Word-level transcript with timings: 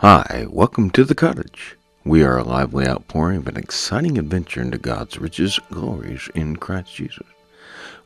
Hi, 0.00 0.46
welcome 0.48 0.88
to 0.92 1.04
the 1.04 1.14
cottage. 1.14 1.76
We 2.04 2.22
are 2.22 2.38
a 2.38 2.42
lively 2.42 2.88
outpouring 2.88 3.36
of 3.36 3.48
an 3.48 3.58
exciting 3.58 4.16
adventure 4.16 4.62
into 4.62 4.78
God's 4.78 5.18
riches, 5.18 5.60
glories 5.70 6.30
in 6.34 6.56
Christ 6.56 6.94
Jesus. 6.94 7.26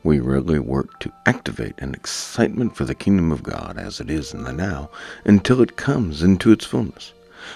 We 0.03 0.19
regularly 0.19 0.59
work 0.59 0.99
to 0.99 1.13
activate 1.25 1.75
an 1.77 1.93
excitement 1.93 2.75
for 2.75 2.83
the 2.83 2.95
kingdom 2.95 3.31
of 3.31 3.43
God 3.43 3.77
as 3.77 4.01
it 4.01 4.09
is 4.09 4.33
in 4.33 4.43
the 4.43 4.51
now 4.51 4.89
until 5.23 5.61
it 5.61 5.77
comes 5.77 6.21
into 6.21 6.51
its 6.51 6.65
fullness. 6.65 7.13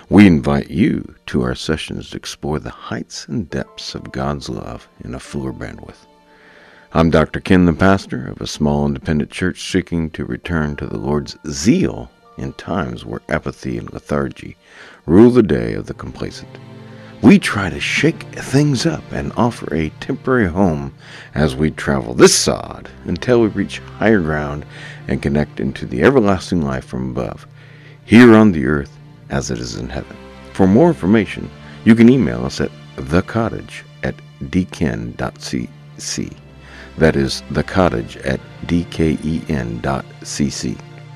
We 0.07 0.25
invite 0.25 0.70
you 0.70 1.16
to 1.26 1.42
our 1.42 1.54
sessions 1.54 2.12
to 2.12 2.16
explore 2.16 2.60
the 2.60 2.70
heights 2.70 3.28
and 3.28 3.50
depths 3.50 3.94
of 3.94 4.14
God's 4.14 4.48
love 4.48 4.88
in 5.04 5.14
a 5.14 5.20
fuller 5.20 5.52
bandwidth. 5.52 6.08
I'm 6.94 7.10
Dr. 7.10 7.42
Ken, 7.42 7.66
the 7.66 7.74
pastor 7.74 8.30
of 8.30 8.40
a 8.40 8.48
small 8.48 8.86
independent 8.86 9.32
church 9.32 9.70
seeking 9.70 10.10
to 10.12 10.24
return 10.24 10.78
to 10.78 10.88
the 10.88 10.98
Lord's 10.98 11.36
zeal 11.46 12.10
in 12.40 12.54
times 12.54 13.06
where 13.06 13.21
apathy 13.30 13.78
and 13.78 13.92
lethargy 13.94 14.58
rule 15.05 15.30
the 15.30 15.44
day 15.44 15.73
of 15.73 15.86
the 15.88 15.94
complacent. 15.94 16.50
We 17.22 17.38
try 17.38 17.70
to 17.70 17.82
shake 17.82 18.23
things 18.34 18.86
up 18.86 19.04
and 19.12 19.34
offer 19.36 19.73
a 19.76 19.90
temporary 20.00 20.48
home 20.48 20.94
as 21.36 21.55
we 21.55 21.70
travel 21.72 22.13
this 22.13 22.34
sod 22.34 22.90
until 23.04 23.41
we 23.41 23.48
reach 23.49 23.80
higher 23.80 24.22
ground 24.22 24.66
and 25.08 25.22
connect 25.22 25.60
into 25.60 25.86
the 25.86 26.02
everlasting 26.02 26.62
life 26.62 26.86
from 26.86 27.12
above, 27.12 27.46
here 28.05 28.34
on 28.36 28.54
the 28.54 28.66
earth 28.66 28.98
as 29.30 29.52
it 29.52 29.60
is 29.60 29.76
in 29.76 29.90
heaven. 29.90 30.16
For 30.54 30.66
more 30.66 30.88
information, 30.88 31.52
you 31.84 31.94
can 31.94 32.10
email 32.10 32.46
us 32.46 32.62
at 32.62 32.71
thecottage 32.96 33.84
at 34.04 34.16
dken.cc. 34.44 36.38
That 36.98 37.16
is 37.16 37.44
the 37.52 37.63
cottage 37.63 38.18
at 38.18 38.40
dken.cc. 38.66 39.80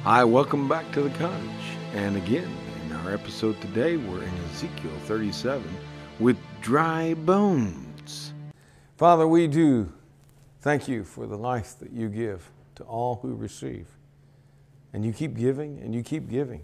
Hi, 0.03 0.25
welcome 0.25 0.67
back 0.67 0.91
to 0.91 1.02
the 1.02 1.09
cottage. 1.12 1.77
And 1.93 2.17
again, 2.17 2.52
in 2.84 2.91
our 2.91 3.13
episode 3.13 3.61
today, 3.61 3.95
we're 3.95 4.21
in 4.21 4.34
Ezekiel 4.52 4.91
37 5.05 5.63
with 6.19 6.38
dry 6.59 7.14
bones. 7.14 8.33
Father, 8.97 9.25
we 9.25 9.47
do 9.47 9.94
thank 10.59 10.89
you 10.89 11.05
for 11.05 11.25
the 11.25 11.38
life 11.38 11.80
that 11.80 11.94
you 11.94 12.09
give 12.09 12.52
to 12.75 12.83
all 12.83 13.19
who 13.22 13.33
receive. 13.33 13.88
And 14.92 15.05
you 15.05 15.14
keep 15.14 15.38
giving 15.38 15.80
and 15.80 15.95
you 15.95 16.03
keep 16.03 16.30
giving. 16.30 16.64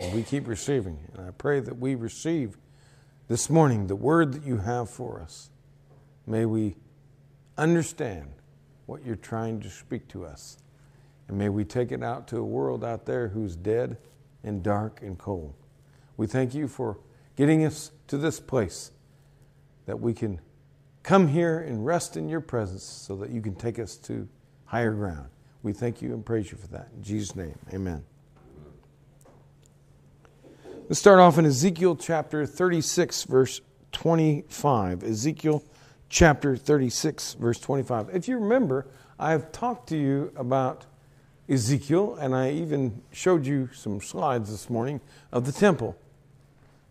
And 0.00 0.14
we 0.14 0.22
keep 0.22 0.48
receiving. 0.48 0.98
And 1.12 1.26
I 1.26 1.32
pray 1.32 1.60
that 1.60 1.78
we 1.78 1.94
receive 1.94 2.56
this 3.28 3.50
morning 3.50 3.86
the 3.86 3.96
word 3.96 4.32
that 4.32 4.44
you 4.44 4.56
have 4.56 4.88
for 4.88 5.20
us. 5.20 5.50
May 6.26 6.46
we 6.46 6.76
understand 7.58 8.32
what 8.86 9.04
you're 9.04 9.14
trying 9.14 9.60
to 9.60 9.68
speak 9.68 10.08
to 10.08 10.24
us. 10.24 10.56
And 11.30 11.38
may 11.38 11.48
we 11.48 11.64
take 11.64 11.92
it 11.92 12.02
out 12.02 12.26
to 12.28 12.38
a 12.38 12.44
world 12.44 12.84
out 12.84 13.06
there 13.06 13.28
who's 13.28 13.54
dead 13.54 13.98
and 14.42 14.64
dark 14.64 15.00
and 15.00 15.16
cold. 15.16 15.54
We 16.16 16.26
thank 16.26 16.54
you 16.54 16.66
for 16.66 16.98
getting 17.36 17.64
us 17.64 17.92
to 18.08 18.18
this 18.18 18.40
place 18.40 18.90
that 19.86 20.00
we 20.00 20.12
can 20.12 20.40
come 21.04 21.28
here 21.28 21.60
and 21.60 21.86
rest 21.86 22.16
in 22.16 22.28
your 22.28 22.40
presence 22.40 22.82
so 22.82 23.14
that 23.18 23.30
you 23.30 23.40
can 23.40 23.54
take 23.54 23.78
us 23.78 23.96
to 23.98 24.28
higher 24.64 24.90
ground. 24.90 25.28
We 25.62 25.72
thank 25.72 26.02
you 26.02 26.14
and 26.14 26.26
praise 26.26 26.50
you 26.50 26.58
for 26.58 26.66
that. 26.66 26.88
In 26.96 27.04
Jesus' 27.04 27.36
name, 27.36 27.56
amen. 27.72 28.02
Let's 30.88 30.98
start 30.98 31.20
off 31.20 31.38
in 31.38 31.46
Ezekiel 31.46 31.94
chapter 31.94 32.44
36, 32.44 33.22
verse 33.22 33.60
25. 33.92 35.04
Ezekiel 35.04 35.62
chapter 36.08 36.56
36, 36.56 37.34
verse 37.34 37.60
25. 37.60 38.08
If 38.12 38.26
you 38.26 38.36
remember, 38.36 38.88
I've 39.16 39.52
talked 39.52 39.90
to 39.90 39.96
you 39.96 40.32
about 40.34 40.86
Ezekiel, 41.50 42.14
and 42.20 42.34
I 42.34 42.52
even 42.52 43.02
showed 43.10 43.44
you 43.44 43.68
some 43.74 44.00
slides 44.00 44.50
this 44.50 44.70
morning 44.70 45.00
of 45.32 45.46
the 45.46 45.52
temple. 45.52 45.96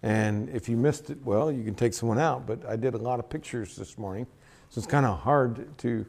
And 0.04 0.50
if 0.50 0.68
you 0.68 0.76
missed 0.76 1.10
it, 1.10 1.18
well, 1.24 1.50
you 1.50 1.64
can 1.64 1.76
take 1.76 1.94
someone 1.94 2.20
out, 2.20 2.46
but 2.46 2.66
I 2.66 2.76
did 2.76 2.94
a 2.94 2.98
lot 2.98 3.20
of 3.20 3.30
pictures 3.30 3.78
this 3.78 3.98
morning, 3.98 4.28
so 4.70 4.80
it's 4.80 4.88
kind 4.88 5.06
of 5.06 5.20
hard 5.20 5.78
to 5.80 6.06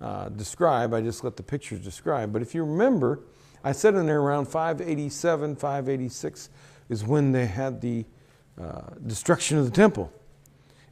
uh, 0.00 0.30
describe. 0.30 0.92
I 0.92 1.00
just 1.00 1.22
let 1.22 1.36
the 1.36 1.44
pictures 1.44 1.78
describe. 1.78 2.32
But 2.32 2.42
if 2.42 2.56
you 2.56 2.64
remember, 2.64 3.20
I 3.62 3.70
said 3.70 3.94
in 3.94 4.06
there 4.06 4.20
around 4.20 4.46
587, 4.46 5.54
586 5.54 6.50
is 6.88 7.04
when 7.04 7.30
they 7.30 7.46
had 7.46 7.80
the 7.80 8.04
uh, 8.60 8.80
destruction 9.06 9.58
of 9.58 9.64
the 9.64 9.70
temple. 9.70 10.12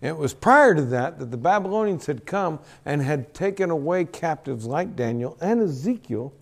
And 0.00 0.10
it 0.10 0.16
was 0.16 0.32
prior 0.32 0.76
to 0.76 0.82
that 0.82 1.18
that 1.18 1.32
the 1.32 1.36
Babylonians 1.36 2.06
had 2.06 2.24
come 2.24 2.60
and 2.84 3.02
had 3.02 3.34
taken 3.34 3.70
away 3.70 4.04
captives 4.04 4.64
like 4.64 4.94
Daniel 4.94 5.36
and 5.40 5.60
Ezekiel 5.60 6.32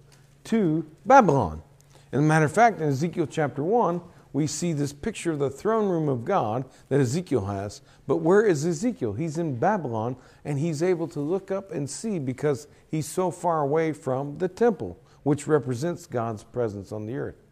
to 0.48 0.86
Babylon. 1.04 1.62
And 2.10 2.22
a 2.22 2.24
matter 2.24 2.46
of 2.46 2.52
fact, 2.52 2.80
in 2.80 2.88
Ezekiel 2.88 3.26
chapter 3.26 3.62
1, 3.62 4.00
we 4.32 4.46
see 4.46 4.72
this 4.72 4.92
picture 4.92 5.32
of 5.32 5.38
the 5.38 5.50
throne 5.50 5.88
room 5.88 6.08
of 6.08 6.24
God 6.24 6.64
that 6.88 7.00
Ezekiel 7.00 7.46
has. 7.46 7.82
But 8.06 8.18
where 8.18 8.44
is 8.44 8.64
Ezekiel? 8.64 9.14
He's 9.14 9.38
in 9.38 9.56
Babylon 9.56 10.16
and 10.44 10.58
he's 10.58 10.82
able 10.82 11.08
to 11.08 11.20
look 11.20 11.50
up 11.50 11.70
and 11.70 11.88
see 11.88 12.18
because 12.18 12.66
he's 12.90 13.06
so 13.06 13.30
far 13.30 13.60
away 13.60 13.92
from 13.92 14.38
the 14.38 14.48
temple, 14.48 14.98
which 15.22 15.46
represents 15.46 16.06
God's 16.06 16.44
presence 16.44 16.92
on 16.92 17.06
the 17.06 17.16
earth. 17.16 17.42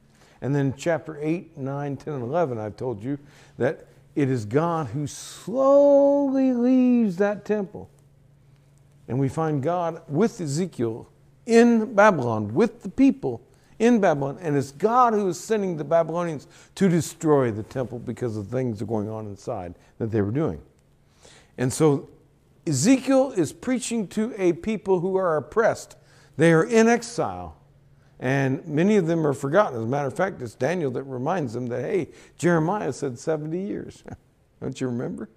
And 0.41 0.55
then 0.55 0.75
chapter 0.77 1.19
8, 1.21 1.57
9, 1.57 1.97
10, 1.97 2.15
and 2.15 2.23
11, 2.23 2.59
I've 2.59 2.77
told 2.77 3.03
you 3.03 3.19
that 3.59 3.87
it 4.15 4.31
is 4.31 4.45
God 4.45 4.89
who 4.89 5.07
slowly 5.07 6.53
leaves 6.53 7.17
that 7.17 7.45
temple. 7.45 7.91
And 9.09 9.19
we 9.19 9.28
find 9.28 9.63
God 9.63 10.03
with 10.09 10.41
Ezekiel 10.41 11.09
in 11.47 11.95
Babylon, 11.95 12.53
with 12.53 12.83
the 12.83 12.89
people 12.89 13.41
in 13.79 14.01
Babylon. 14.01 14.39
And 14.41 14.57
it's 14.57 14.73
God 14.73 15.12
who 15.12 15.29
is 15.29 15.39
sending 15.39 15.77
the 15.77 15.84
Babylonians 15.84 16.47
to 16.75 16.89
destroy 16.89 17.51
the 17.51 17.62
temple 17.62 17.99
because 17.99 18.37
of 18.37 18.49
things 18.49 18.79
that 18.79 18.84
are 18.84 18.89
going 18.89 19.09
on 19.09 19.27
inside 19.27 19.75
that 19.99 20.11
they 20.11 20.21
were 20.21 20.31
doing. 20.31 20.61
And 21.59 21.73
so 21.73 22.09
Ezekiel 22.67 23.33
is 23.33 23.53
preaching 23.53 24.09
to 24.09 24.34
a 24.37 24.53
people 24.53 25.01
who 25.01 25.17
are 25.17 25.37
oppressed. 25.37 25.97
They 26.37 26.53
are 26.53 26.65
in 26.65 26.89
exile. 26.89 27.57
And 28.19 28.67
many 28.67 28.97
of 28.97 29.07
them 29.07 29.27
are 29.27 29.34
forgotten. 29.34 29.78
As 29.78 29.84
a 29.84 29.89
matter 29.89 30.09
of 30.09 30.17
fact, 30.17 30.41
it's 30.41 30.55
Daniel 30.55 30.91
that 30.93 31.03
reminds 31.05 31.53
them 31.53 31.67
that, 31.67 31.83
hey, 31.83 32.09
Jeremiah 32.39 32.93
said 32.93 33.19
70 33.19 33.59
years. 33.59 34.03
Don't 34.61 34.81
you 34.81 34.87
remember? 34.87 35.28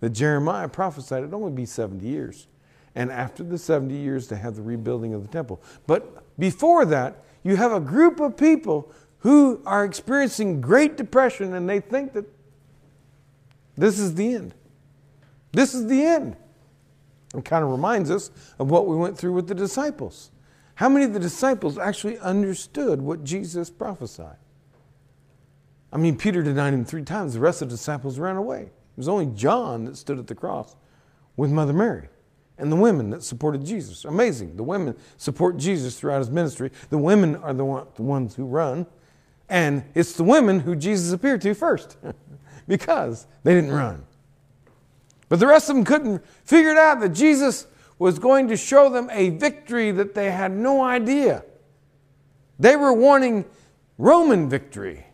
That 0.00 0.10
Jeremiah 0.10 0.68
prophesied 0.68 1.18
it'd 1.18 1.34
only 1.34 1.52
be 1.52 1.66
70 1.66 2.06
years. 2.06 2.46
And 2.94 3.10
after 3.12 3.44
the 3.44 3.58
70 3.58 3.96
years, 3.96 4.26
to 4.28 4.36
have 4.36 4.56
the 4.56 4.62
rebuilding 4.62 5.14
of 5.14 5.22
the 5.22 5.28
temple. 5.28 5.62
But 5.86 6.38
before 6.38 6.84
that, 6.86 7.22
you 7.42 7.56
have 7.56 7.72
a 7.72 7.80
group 7.80 8.20
of 8.20 8.36
people 8.36 8.92
who 9.18 9.62
are 9.64 9.84
experiencing 9.84 10.60
great 10.60 10.96
depression 10.96 11.54
and 11.54 11.68
they 11.68 11.80
think 11.80 12.12
that 12.14 12.24
this 13.76 13.98
is 13.98 14.14
the 14.14 14.34
end. 14.34 14.54
This 15.52 15.74
is 15.74 15.86
the 15.86 16.04
end. 16.04 16.36
It 17.34 17.44
kind 17.44 17.64
of 17.64 17.70
reminds 17.70 18.10
us 18.10 18.30
of 18.58 18.70
what 18.70 18.86
we 18.86 18.96
went 18.96 19.16
through 19.16 19.32
with 19.32 19.46
the 19.46 19.54
disciples. 19.54 20.30
How 20.74 20.88
many 20.88 21.04
of 21.04 21.12
the 21.12 21.20
disciples 21.20 21.78
actually 21.78 22.18
understood 22.18 23.00
what 23.00 23.24
Jesus 23.24 23.70
prophesied? 23.70 24.36
I 25.92 25.96
mean, 25.96 26.16
Peter 26.16 26.42
denied 26.42 26.74
him 26.74 26.84
three 26.84 27.02
times. 27.02 27.34
The 27.34 27.40
rest 27.40 27.62
of 27.62 27.68
the 27.68 27.76
disciples 27.76 28.18
ran 28.18 28.36
away. 28.36 28.62
It 28.62 28.96
was 28.96 29.08
only 29.08 29.26
John 29.26 29.84
that 29.84 29.96
stood 29.96 30.18
at 30.18 30.26
the 30.26 30.34
cross 30.34 30.76
with 31.36 31.50
Mother 31.50 31.72
Mary 31.72 32.08
and 32.60 32.70
the 32.70 32.76
women 32.76 33.10
that 33.10 33.22
supported 33.22 33.64
Jesus. 33.64 34.04
Amazing. 34.04 34.56
The 34.56 34.62
women 34.62 34.96
support 35.16 35.56
Jesus 35.56 35.98
throughout 35.98 36.18
his 36.18 36.30
ministry. 36.30 36.70
The 36.90 36.98
women 36.98 37.36
are 37.36 37.52
the, 37.52 37.64
one, 37.64 37.86
the 37.94 38.02
ones 38.02 38.34
who 38.34 38.44
run. 38.44 38.86
And 39.48 39.84
it's 39.94 40.12
the 40.12 40.24
women 40.24 40.60
who 40.60 40.76
Jesus 40.76 41.12
appeared 41.12 41.40
to 41.42 41.54
first 41.54 41.96
because 42.68 43.26
they 43.42 43.54
didn't 43.54 43.72
run. 43.72 44.04
But 45.28 45.40
the 45.40 45.46
rest 45.46 45.70
of 45.70 45.76
them 45.76 45.84
couldn't 45.84 46.24
figure 46.44 46.70
it 46.72 46.76
out 46.76 47.00
that 47.00 47.10
Jesus 47.10 47.66
was 47.98 48.18
going 48.18 48.48
to 48.48 48.56
show 48.56 48.88
them 48.88 49.08
a 49.12 49.30
victory 49.30 49.90
that 49.92 50.14
they 50.14 50.30
had 50.30 50.52
no 50.52 50.82
idea. 50.82 51.44
They 52.58 52.76
were 52.76 52.92
wanting 52.92 53.44
Roman 53.98 54.48
victory, 54.48 55.06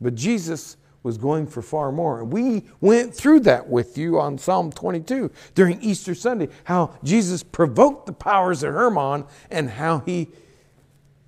but 0.00 0.14
Jesus 0.14 0.76
was 1.04 1.18
going 1.18 1.46
for 1.46 1.62
far 1.62 1.92
more. 1.92 2.20
And 2.20 2.32
we 2.32 2.64
went 2.80 3.14
through 3.14 3.40
that 3.40 3.68
with 3.68 3.96
you 3.96 4.18
on 4.18 4.38
Psalm 4.38 4.72
22 4.72 5.30
during 5.54 5.80
Easter 5.80 6.14
Sunday, 6.14 6.48
how 6.64 6.98
Jesus 7.04 7.44
provoked 7.44 8.06
the 8.06 8.12
powers 8.12 8.64
of 8.64 8.72
Hermon 8.72 9.26
and 9.50 9.70
how 9.70 10.00
he 10.00 10.30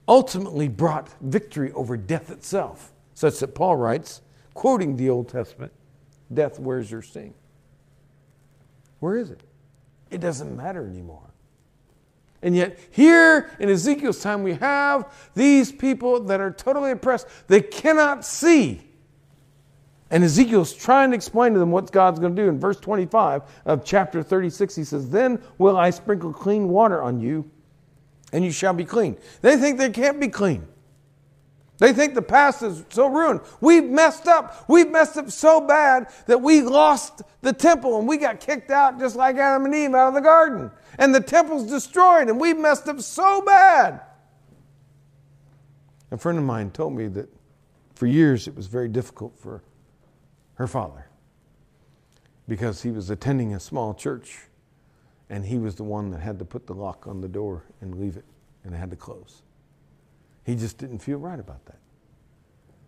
ultimately 0.08 0.66
brought 0.66 1.10
victory 1.20 1.70
over 1.72 1.96
death 1.96 2.30
itself, 2.30 2.92
such 3.14 3.38
that 3.40 3.54
Paul 3.54 3.76
writes, 3.76 4.22
quoting 4.54 4.96
the 4.96 5.10
Old 5.10 5.28
Testament, 5.28 5.72
Death, 6.32 6.58
where's 6.58 6.90
your 6.90 7.02
sting? 7.02 7.34
Where 8.98 9.16
is 9.16 9.30
it? 9.30 9.42
It 10.10 10.20
doesn't 10.20 10.56
matter 10.56 10.84
anymore. 10.86 11.30
And 12.42 12.56
yet, 12.56 12.78
here 12.90 13.50
in 13.58 13.68
Ezekiel's 13.68 14.20
time, 14.20 14.42
we 14.42 14.54
have 14.54 15.12
these 15.34 15.70
people 15.70 16.20
that 16.24 16.40
are 16.40 16.50
totally 16.50 16.90
oppressed. 16.90 17.26
They 17.46 17.60
cannot 17.60 18.24
see. 18.24 18.85
And 20.10 20.22
Ezekiel's 20.22 20.72
trying 20.72 21.10
to 21.10 21.16
explain 21.16 21.52
to 21.54 21.58
them 21.58 21.70
what 21.70 21.90
God's 21.90 22.20
going 22.20 22.36
to 22.36 22.42
do. 22.42 22.48
In 22.48 22.60
verse 22.60 22.78
25 22.78 23.42
of 23.64 23.84
chapter 23.84 24.22
36, 24.22 24.76
he 24.76 24.84
says, 24.84 25.10
Then 25.10 25.42
will 25.58 25.76
I 25.76 25.90
sprinkle 25.90 26.32
clean 26.32 26.68
water 26.68 27.02
on 27.02 27.20
you, 27.20 27.50
and 28.32 28.44
you 28.44 28.52
shall 28.52 28.72
be 28.72 28.84
clean. 28.84 29.16
They 29.42 29.56
think 29.56 29.78
they 29.78 29.90
can't 29.90 30.20
be 30.20 30.28
clean. 30.28 30.66
They 31.78 31.92
think 31.92 32.14
the 32.14 32.22
past 32.22 32.62
is 32.62 32.84
so 32.88 33.06
ruined. 33.08 33.40
We've 33.60 33.84
messed 33.84 34.26
up. 34.26 34.64
We've 34.68 34.90
messed 34.90 35.16
up 35.18 35.30
so 35.30 35.60
bad 35.60 36.08
that 36.26 36.40
we 36.40 36.62
lost 36.62 37.22
the 37.42 37.52
temple 37.52 37.98
and 37.98 38.08
we 38.08 38.16
got 38.16 38.40
kicked 38.40 38.70
out 38.70 38.98
just 38.98 39.14
like 39.14 39.36
Adam 39.36 39.66
and 39.66 39.74
Eve 39.74 39.94
out 39.94 40.08
of 40.08 40.14
the 40.14 40.22
garden. 40.22 40.70
And 40.98 41.14
the 41.14 41.20
temple's 41.20 41.68
destroyed 41.68 42.28
and 42.28 42.40
we've 42.40 42.56
messed 42.56 42.88
up 42.88 43.00
so 43.00 43.42
bad. 43.42 44.00
A 46.10 46.16
friend 46.16 46.38
of 46.38 46.44
mine 46.44 46.70
told 46.70 46.94
me 46.94 47.08
that 47.08 47.28
for 47.94 48.06
years 48.06 48.48
it 48.48 48.56
was 48.56 48.68
very 48.68 48.88
difficult 48.88 49.38
for 49.38 49.62
her 50.56 50.66
father 50.66 51.06
because 52.48 52.82
he 52.82 52.90
was 52.90 53.10
attending 53.10 53.54
a 53.54 53.60
small 53.60 53.94
church 53.94 54.38
and 55.30 55.44
he 55.44 55.58
was 55.58 55.74
the 55.74 55.84
one 55.84 56.10
that 56.10 56.20
had 56.20 56.38
to 56.38 56.44
put 56.44 56.66
the 56.66 56.74
lock 56.74 57.06
on 57.06 57.20
the 57.20 57.28
door 57.28 57.64
and 57.80 57.98
leave 57.98 58.16
it 58.16 58.24
and 58.64 58.74
it 58.74 58.78
had 58.78 58.90
to 58.90 58.96
close. 58.96 59.42
He 60.44 60.54
just 60.54 60.78
didn't 60.78 60.98
feel 60.98 61.18
right 61.18 61.38
about 61.38 61.64
that. 61.66 61.78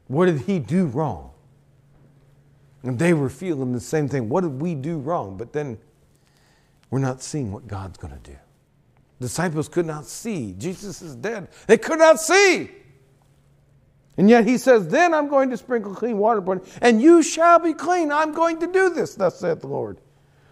What 0.07 0.27
did 0.27 0.43
he 0.43 0.59
do 0.59 0.87
wrong? 0.87 1.31
And 2.83 2.99
they 2.99 3.13
were 3.13 3.29
feeling 3.29 3.73
the 3.73 3.81
same 3.81 4.09
thing. 4.09 4.29
What 4.29 4.43
did 4.43 4.61
we 4.61 4.75
do 4.75 4.99
wrong? 4.99 5.37
But 5.37 5.53
then 5.53 5.79
we're 6.91 7.01
not 7.01 7.23
seeing 7.23 7.53
what 7.53 7.67
God's 7.67 7.99
going 7.99 8.15
to 8.15 8.31
do. 8.31 8.37
Disciples 9.21 9.69
could 9.69 9.87
not 9.87 10.07
see. 10.07 10.55
Jesus 10.57 11.03
is 11.03 11.17
dead. 11.17 11.49
They 11.67 11.77
could 11.77 11.99
not 11.99 12.21
see. 12.21 12.71
And 14.19 14.29
yet 14.29 14.47
he 14.47 14.59
says, 14.59 14.89
Then 14.89 15.15
I'm 15.15 15.29
going 15.29 15.49
to 15.51 15.57
sprinkle 15.57 15.95
clean 15.95 16.19
water 16.19 16.41
upon 16.41 16.59
you, 16.59 16.65
and 16.83 17.01
you 17.01 17.23
shall 17.23 17.61
be 17.61 17.73
clean. 17.73 18.11
I'm 18.13 18.33
going 18.33 18.59
to 18.59 18.67
do 18.67 18.91
this, 18.91 19.15
thus 19.15 19.39
saith 19.39 19.61
the 19.61 19.69
Lord. 19.69 19.99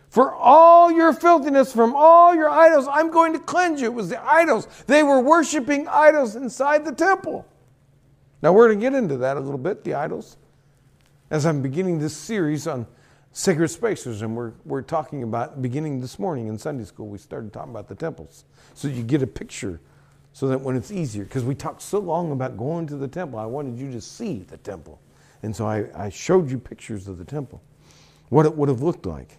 For 0.08 0.32
all 0.32 0.90
your 0.90 1.12
filthiness 1.12 1.72
from 1.72 1.94
all 1.94 2.34
your 2.34 2.48
idols, 2.48 2.86
I'm 2.90 3.10
going 3.10 3.32
to 3.32 3.40
cleanse 3.40 3.80
you. 3.80 3.88
It 3.88 3.94
was 3.94 4.08
the 4.08 4.24
idols. 4.24 4.68
They 4.86 5.02
were 5.02 5.20
worshiping 5.20 5.88
idols 5.88 6.36
inside 6.36 6.84
the 6.84 6.92
temple. 6.92 7.44
Now, 8.40 8.52
we're 8.52 8.68
going 8.68 8.78
to 8.78 8.90
get 8.90 8.94
into 8.94 9.16
that 9.18 9.36
a 9.36 9.40
little 9.40 9.58
bit, 9.58 9.82
the 9.82 9.94
idols, 9.94 10.36
as 11.30 11.44
I'm 11.44 11.60
beginning 11.60 11.98
this 11.98 12.16
series 12.16 12.68
on 12.68 12.86
sacred 13.32 13.68
spaces. 13.68 14.22
And 14.22 14.36
we're, 14.36 14.52
we're 14.64 14.82
talking 14.82 15.24
about, 15.24 15.60
beginning 15.60 16.00
this 16.00 16.20
morning 16.20 16.46
in 16.46 16.56
Sunday 16.56 16.84
school, 16.84 17.08
we 17.08 17.18
started 17.18 17.52
talking 17.52 17.72
about 17.72 17.88
the 17.88 17.96
temples. 17.96 18.44
So 18.74 18.86
you 18.86 19.02
get 19.02 19.22
a 19.22 19.26
picture 19.26 19.80
so 20.36 20.48
that 20.48 20.60
when 20.60 20.76
it's 20.76 20.90
easier, 20.90 21.24
because 21.24 21.44
we 21.44 21.54
talked 21.54 21.80
so 21.80 21.98
long 21.98 22.30
about 22.30 22.58
going 22.58 22.86
to 22.86 22.96
the 22.96 23.08
temple, 23.08 23.38
I 23.38 23.46
wanted 23.46 23.78
you 23.78 23.90
to 23.92 24.02
see 24.02 24.40
the 24.40 24.58
temple. 24.58 25.00
And 25.42 25.56
so 25.56 25.66
I, 25.66 25.86
I 25.94 26.10
showed 26.10 26.50
you 26.50 26.58
pictures 26.58 27.08
of 27.08 27.16
the 27.16 27.24
temple, 27.24 27.62
what 28.28 28.44
it 28.44 28.54
would 28.54 28.68
have 28.68 28.82
looked 28.82 29.06
like. 29.06 29.38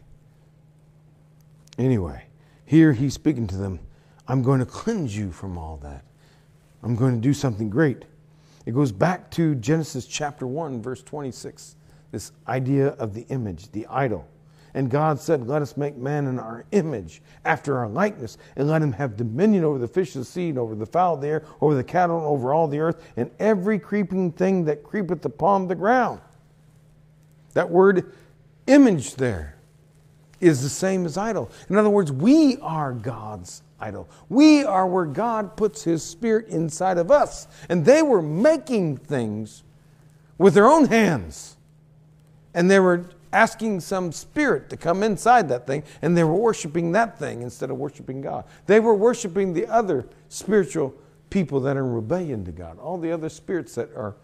Anyway, 1.78 2.24
here 2.66 2.94
he's 2.94 3.14
speaking 3.14 3.46
to 3.46 3.58
them. 3.58 3.80
I'm 4.28 4.42
going 4.42 4.60
to 4.60 4.66
cleanse 4.66 5.16
you 5.16 5.32
from 5.32 5.56
all 5.56 5.78
that. 5.84 6.04
I'm 6.82 6.96
going 6.96 7.14
to 7.14 7.22
do 7.22 7.32
something 7.32 7.70
great. 7.70 8.06
It 8.66 8.74
goes 8.74 8.92
back 8.92 9.30
to 9.34 9.54
Genesis 9.54 10.08
chapter 10.08 10.48
1, 10.48 10.82
verse 10.82 11.04
26. 11.04 11.76
This 12.10 12.32
idea 12.48 12.88
of 12.94 13.14
the 13.14 13.28
image, 13.30 13.72
the 13.72 13.86
idol. 13.86 14.28
And 14.74 14.90
God 14.90 15.20
said, 15.20 15.48
Let 15.48 15.62
us 15.62 15.78
make 15.78 15.98
man 15.98 16.28
in 16.28 16.40
our 16.40 16.66
image, 16.72 17.22
after 17.46 17.78
our 17.78 17.88
likeness, 17.88 18.38
and 18.56 18.68
let 18.68 18.82
him 18.82 18.92
have 18.94 19.18
dominion 19.18 19.64
over 19.64 19.78
the 19.78 19.88
fish 19.88 20.16
of 20.16 20.22
the 20.22 20.26
sea, 20.26 20.50
and 20.50 20.60
over 20.60 20.76
the 20.76 20.86
fowl 20.86 21.16
of 21.16 21.22
the 21.22 21.28
air, 21.28 21.44
over 21.62 21.76
the 21.76 21.84
cattle, 21.84 22.18
and 22.18 22.26
over 22.26 22.54
all 22.54 22.68
the 22.68 22.80
earth, 22.80 23.04
and 23.16 23.32
every 23.40 23.80
creeping 23.80 24.32
thing 24.32 24.66
that 24.66 24.84
creepeth 24.84 25.26
upon 25.26 25.68
the 25.68 25.76
ground. 25.76 26.22
That 27.54 27.70
word 27.70 28.14
image 28.68 29.16
there 29.16 29.56
is 30.40 30.62
the 30.62 30.70
same 30.70 31.06
as 31.06 31.18
idol. 31.18 31.50
In 31.70 31.78
other 31.78 31.90
words, 31.90 32.12
we 32.12 32.58
are 32.58 32.94
God's 32.94 33.64
idol. 33.80 34.08
We 34.30 34.64
are 34.64 34.88
where 34.88 35.06
God 35.06 35.56
puts 35.58 35.84
His 35.84 36.04
Spirit 36.04 36.48
inside 36.50 36.98
of 36.98 37.12
us. 37.12 37.48
And 37.70 37.86
they 37.86 38.02
were 38.02 38.22
making 38.22 38.98
things 38.98 39.64
with 40.38 40.54
their 40.54 40.68
own 40.68 40.86
hands. 40.86 41.58
And 42.54 42.70
they 42.70 42.80
were 42.80 43.06
asking 43.38 43.80
some 43.80 44.12
spirit 44.12 44.68
to 44.68 44.76
come 44.76 45.04
inside 45.04 45.48
that 45.48 45.68
thing, 45.68 45.84
and 46.02 46.18
they 46.18 46.24
were 46.24 46.34
worshiping 46.34 46.92
that 46.94 47.20
thing 47.20 47.44
instead 47.44 47.70
of 47.70 47.78
worshiping 47.78 48.20
God. 48.20 48.46
They 48.66 48.80
were 48.80 48.96
worshiping 48.96 49.54
the 49.54 49.68
other 49.68 50.08
spiritual 50.28 50.96
people 51.30 51.60
that 51.60 51.78
are 51.78 51.86
in 51.86 51.94
rebellion 51.94 52.44
to 52.46 52.52
God, 52.52 52.80
all 52.80 52.98
the 52.98 53.12
other 53.12 53.30
spirits 53.30 53.76
that 53.76 53.96
are 53.96 54.16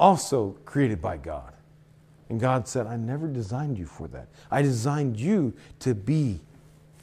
also 0.00 0.56
created 0.64 1.02
by 1.02 1.18
God. 1.18 1.52
And 2.30 2.40
God 2.40 2.66
said, 2.66 2.86
I 2.86 2.96
never 2.96 3.28
designed 3.28 3.76
you 3.76 3.84
for 3.84 4.08
that. 4.08 4.28
I 4.50 4.62
designed 4.62 5.20
you 5.20 5.52
to 5.80 5.94
be 5.94 6.40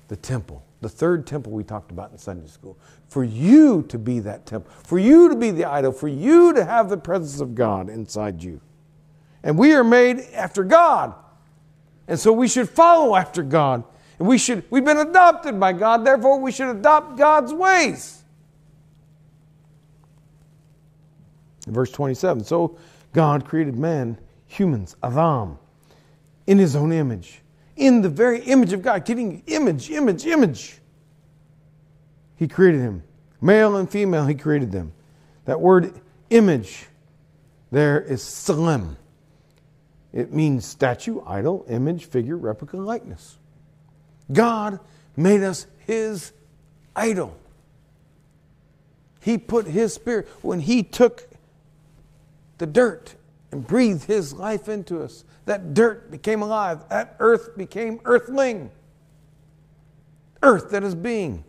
the 0.07 0.16
temple, 0.16 0.63
the 0.81 0.89
third 0.89 1.28
temple 1.28 1.51
we 1.51 1.63
talked 1.63 1.92
about 1.92 2.12
in 2.12 2.18
Sunday 2.18 2.48
school. 2.48 2.75
For 3.07 3.24
you 3.24 3.83
to 3.83 4.00
be 4.00 4.19
that 4.22 4.48
temple, 4.48 4.72
for 4.83 4.98
you 4.98 5.30
to 5.30 5.36
be 5.36 5.51
the 5.51 5.66
idol, 5.66 5.92
for 5.92 6.07
you 6.07 6.54
to 6.54 6.66
have 6.66 6.89
the 6.89 6.98
presence 6.98 7.39
of 7.39 7.54
God 7.54 7.88
inside 7.88 8.42
you. 8.42 8.62
And 9.43 9.57
we 9.57 9.73
are 9.73 9.83
made 9.83 10.19
after 10.33 10.63
God. 10.63 11.13
And 12.07 12.19
so 12.19 12.33
we 12.33 12.47
should 12.47 12.69
follow 12.69 13.15
after 13.15 13.43
God. 13.43 13.83
And 14.19 14.27
we 14.27 14.38
should, 14.38 14.63
we've 14.69 14.85
been 14.85 14.97
adopted 14.97 15.59
by 15.59 15.73
God, 15.73 16.05
therefore 16.05 16.39
we 16.39 16.51
should 16.51 16.69
adopt 16.69 17.17
God's 17.17 17.53
ways. 17.53 18.21
verse 21.67 21.91
27 21.91 22.43
So 22.43 22.77
God 23.13 23.45
created 23.45 23.77
man 23.77 24.17
humans, 24.45 24.95
Adam, 25.01 25.57
in 26.47 26.57
his 26.57 26.75
own 26.75 26.91
image, 26.91 27.41
in 27.75 28.01
the 28.01 28.09
very 28.09 28.41
image 28.41 28.73
of 28.73 28.81
God, 28.81 29.05
getting 29.05 29.44
image, 29.47 29.89
image, 29.89 30.25
image. 30.25 30.77
He 32.35 32.47
created 32.47 32.81
him. 32.81 33.03
Male 33.39 33.77
and 33.77 33.89
female, 33.89 34.25
he 34.25 34.35
created 34.35 34.71
them. 34.71 34.94
That 35.45 35.59
word 35.59 35.99
image 36.29 36.85
there 37.71 38.01
is 38.01 38.21
tselem. 38.21 38.97
It 40.13 40.33
means 40.33 40.65
statue, 40.65 41.21
idol, 41.25 41.65
image, 41.69 42.05
figure, 42.05 42.37
replica, 42.37 42.77
likeness. 42.77 43.37
God 44.31 44.79
made 45.15 45.41
us 45.41 45.67
his 45.85 46.33
idol. 46.95 47.37
He 49.21 49.37
put 49.37 49.67
his 49.67 49.93
spirit, 49.93 50.27
when 50.41 50.59
he 50.59 50.83
took 50.83 51.29
the 52.57 52.65
dirt 52.65 53.15
and 53.51 53.65
breathed 53.65 54.05
his 54.05 54.33
life 54.33 54.67
into 54.67 55.01
us. 55.01 55.23
That 55.45 55.73
dirt 55.73 56.11
became 56.11 56.41
alive. 56.41 56.87
That 56.89 57.15
earth 57.19 57.57
became 57.57 57.99
earthling. 58.05 58.71
Earth 60.43 60.69
that 60.71 60.83
is 60.83 60.95
being. 60.95 61.43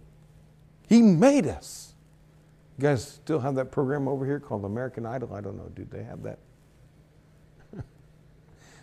He 0.89 1.03
made 1.03 1.47
us. 1.47 1.95
You 2.79 2.83
guys 2.83 3.07
still 3.07 3.41
have 3.41 3.55
that 3.57 3.71
program 3.71 4.09
over 4.09 4.27
here 4.27 4.41
called 4.41 4.65
American 4.65 5.07
Idol? 5.07 5.35
I 5.35 5.41
don't 5.41 5.57
know. 5.57 5.71
Do 5.75 5.87
they 5.91 6.03
have 6.03 6.23
that? 6.23 6.39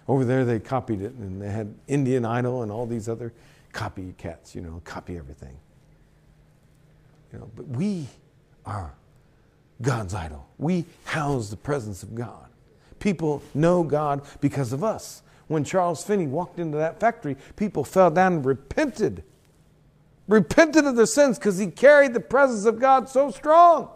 Over 0.09 0.25
there, 0.25 0.43
they 0.43 0.59
copied 0.59 1.03
it, 1.03 1.13
and 1.13 1.39
they 1.39 1.51
had 1.51 1.71
Indian 1.87 2.25
Idol 2.25 2.63
and 2.63 2.71
all 2.71 2.87
these 2.87 3.07
other 3.07 3.31
copycats, 3.73 4.55
you 4.55 4.61
know, 4.61 4.81
copy 4.83 5.15
everything. 5.15 5.55
You 7.31 7.37
know, 7.37 7.51
but 7.55 7.67
we 7.67 8.07
are 8.65 8.95
God's 9.83 10.15
idol. 10.15 10.49
We 10.57 10.85
house 11.05 11.51
the 11.51 11.57
presence 11.57 12.01
of 12.01 12.15
God. 12.15 12.47
People 12.97 13.43
know 13.53 13.83
God 13.83 14.23
because 14.41 14.73
of 14.73 14.83
us. 14.83 15.21
When 15.47 15.63
Charles 15.63 16.03
Finney 16.03 16.25
walked 16.25 16.57
into 16.57 16.79
that 16.79 16.99
factory, 16.99 17.37
people 17.55 17.83
fell 17.83 18.09
down 18.09 18.33
and 18.33 18.45
repented. 18.45 19.23
Repented 20.27 20.85
of 20.85 20.95
their 20.95 21.05
sins 21.05 21.37
because 21.37 21.59
he 21.59 21.67
carried 21.67 22.15
the 22.15 22.19
presence 22.19 22.65
of 22.65 22.79
God 22.79 23.09
so 23.09 23.29
strong. 23.29 23.89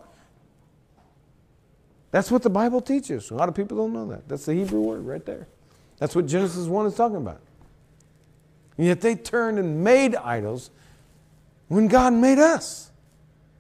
That's 2.12 2.30
what 2.30 2.44
the 2.44 2.52
Bible 2.52 2.82
teaches. 2.82 3.32
A 3.32 3.34
lot 3.34 3.50
of 3.50 3.56
people 3.56 3.78
don't 3.78 3.94
know 3.94 4.06
that. 4.10 4.30
That's 4.30 4.46
the 4.46 4.54
Hebrew 4.54 4.82
word 4.82 5.08
right 5.08 5.26
there. 5.26 5.48
That's 5.98 6.16
what 6.16 6.26
Genesis 6.26 6.68
1 6.68 6.86
is 6.88 6.96
talking 6.96 7.18
about. 7.18 7.42
And 8.78 8.88
yet 8.88 9.02
they 9.02 9.16
turned 9.16 9.60
and 9.60 9.84
made 9.84 10.16
idols 10.16 10.72
when 11.68 11.88
God 11.88 12.14
made 12.14 12.40
us 12.40 12.92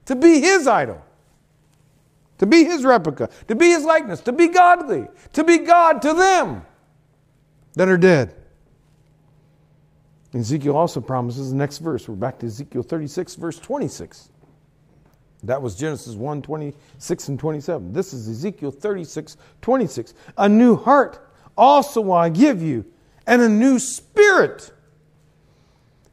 to 0.05 0.15
be 0.15 0.41
his 0.41 0.67
idol 0.67 1.03
to 2.43 2.47
be 2.47 2.65
his 2.65 2.83
replica, 2.83 3.29
to 3.47 3.55
be 3.55 3.69
his 3.69 3.85
likeness, 3.85 4.19
to 4.19 4.33
be 4.33 4.49
godly, 4.49 5.07
to 5.31 5.45
be 5.45 5.59
God 5.59 6.01
to 6.01 6.13
them 6.13 6.65
that 7.75 7.87
are 7.87 7.97
dead. 7.97 8.35
Ezekiel 10.33 10.75
also 10.75 10.99
promises 10.99 11.51
the 11.51 11.55
next 11.55 11.77
verse. 11.77 12.09
We're 12.09 12.15
back 12.15 12.39
to 12.39 12.47
Ezekiel 12.47 12.83
36, 12.83 13.35
verse 13.35 13.59
26. 13.59 14.29
That 15.43 15.61
was 15.61 15.75
Genesis 15.75 16.15
1 16.15 16.41
26 16.41 17.27
and 17.29 17.39
27. 17.39 17.93
This 17.93 18.13
is 18.13 18.27
Ezekiel 18.27 18.71
36, 18.71 19.37
26. 19.61 20.13
A 20.37 20.49
new 20.49 20.75
heart 20.75 21.25
also 21.57 22.01
will 22.01 22.13
I 22.13 22.29
give 22.29 22.61
you, 22.61 22.85
and 23.25 23.41
a 23.41 23.49
new 23.49 23.79
spirit 23.79 24.71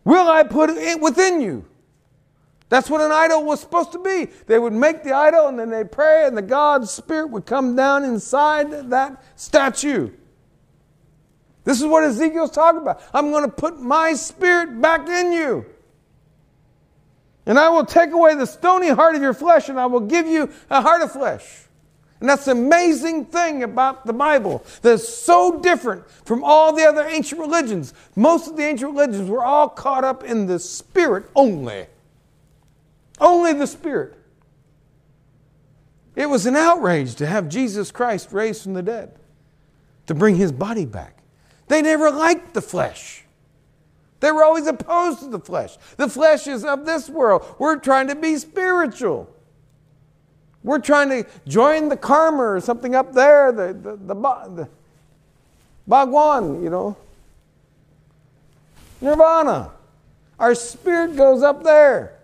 will 0.04 0.28
I 0.28 0.42
put 0.42 0.70
it 0.70 1.00
within 1.00 1.40
you. 1.40 1.66
That's 2.68 2.88
what 2.88 3.00
an 3.00 3.10
idol 3.10 3.44
was 3.44 3.60
supposed 3.60 3.92
to 3.92 3.98
be. 3.98 4.26
They 4.46 4.58
would 4.58 4.72
make 4.72 5.02
the 5.02 5.12
idol 5.12 5.48
and 5.48 5.58
then 5.58 5.70
they 5.70 5.84
pray, 5.84 6.26
and 6.26 6.36
the 6.36 6.42
God's 6.42 6.90
Spirit 6.90 7.30
would 7.30 7.44
come 7.44 7.74
down 7.74 8.04
inside 8.04 8.90
that 8.90 9.22
statue. 9.34 10.10
This 11.64 11.80
is 11.80 11.86
what 11.86 12.04
Ezekiel's 12.04 12.52
talking 12.52 12.80
about. 12.80 13.02
I'm 13.12 13.30
going 13.30 13.44
to 13.44 13.50
put 13.50 13.80
my 13.80 14.14
spirit 14.14 14.80
back 14.80 15.08
in 15.08 15.32
you. 15.32 15.66
And 17.44 17.58
I 17.58 17.68
will 17.68 17.84
take 17.84 18.12
away 18.12 18.34
the 18.36 18.46
stony 18.46 18.88
heart 18.88 19.16
of 19.16 19.22
your 19.22 19.34
flesh, 19.34 19.68
and 19.68 19.78
I 19.78 19.86
will 19.86 20.00
give 20.00 20.26
you 20.26 20.50
a 20.70 20.80
heart 20.80 21.02
of 21.02 21.10
flesh. 21.10 21.66
And 22.20 22.28
that's 22.28 22.44
the 22.44 22.52
amazing 22.52 23.24
thing 23.24 23.62
about 23.62 24.06
the 24.06 24.12
Bible 24.12 24.62
that's 24.82 25.08
so 25.08 25.58
different 25.60 26.08
from 26.10 26.44
all 26.44 26.72
the 26.74 26.84
other 26.84 27.02
ancient 27.02 27.40
religions. 27.40 27.94
Most 28.14 28.48
of 28.48 28.56
the 28.56 28.62
ancient 28.62 28.92
religions 28.92 29.28
were 29.30 29.42
all 29.42 29.68
caught 29.68 30.04
up 30.04 30.22
in 30.22 30.46
the 30.46 30.58
spirit 30.58 31.30
only. 31.34 31.86
Only 33.18 33.54
the 33.54 33.66
spirit. 33.66 34.14
It 36.14 36.26
was 36.26 36.44
an 36.44 36.56
outrage 36.56 37.14
to 37.16 37.26
have 37.26 37.48
Jesus 37.48 37.90
Christ 37.90 38.32
raised 38.32 38.64
from 38.64 38.74
the 38.74 38.82
dead, 38.82 39.14
to 40.06 40.14
bring 40.14 40.36
his 40.36 40.52
body 40.52 40.84
back. 40.84 41.22
They 41.68 41.80
never 41.80 42.10
liked 42.10 42.52
the 42.52 42.60
flesh. 42.60 43.24
They 44.18 44.30
were 44.30 44.44
always 44.44 44.66
opposed 44.66 45.20
to 45.20 45.28
the 45.28 45.38
flesh. 45.38 45.78
The 45.96 46.08
flesh 46.08 46.46
is 46.46 46.64
of 46.64 46.84
this 46.84 47.08
world. 47.08 47.46
We're 47.58 47.78
trying 47.78 48.08
to 48.08 48.14
be 48.14 48.36
spiritual. 48.36 49.34
We're 50.62 50.78
trying 50.78 51.08
to 51.08 51.26
join 51.46 51.88
the 51.88 51.96
karma 51.96 52.42
or 52.42 52.60
something 52.60 52.94
up 52.94 53.12
there, 53.12 53.50
the, 53.50 53.72
the, 53.72 53.96
the, 53.96 54.14
the 54.14 54.68
Bhagwan, 55.86 56.62
you 56.62 56.70
know. 56.70 56.96
Nirvana. 59.00 59.72
Our 60.38 60.54
spirit 60.54 61.16
goes 61.16 61.42
up 61.42 61.62
there. 61.62 62.18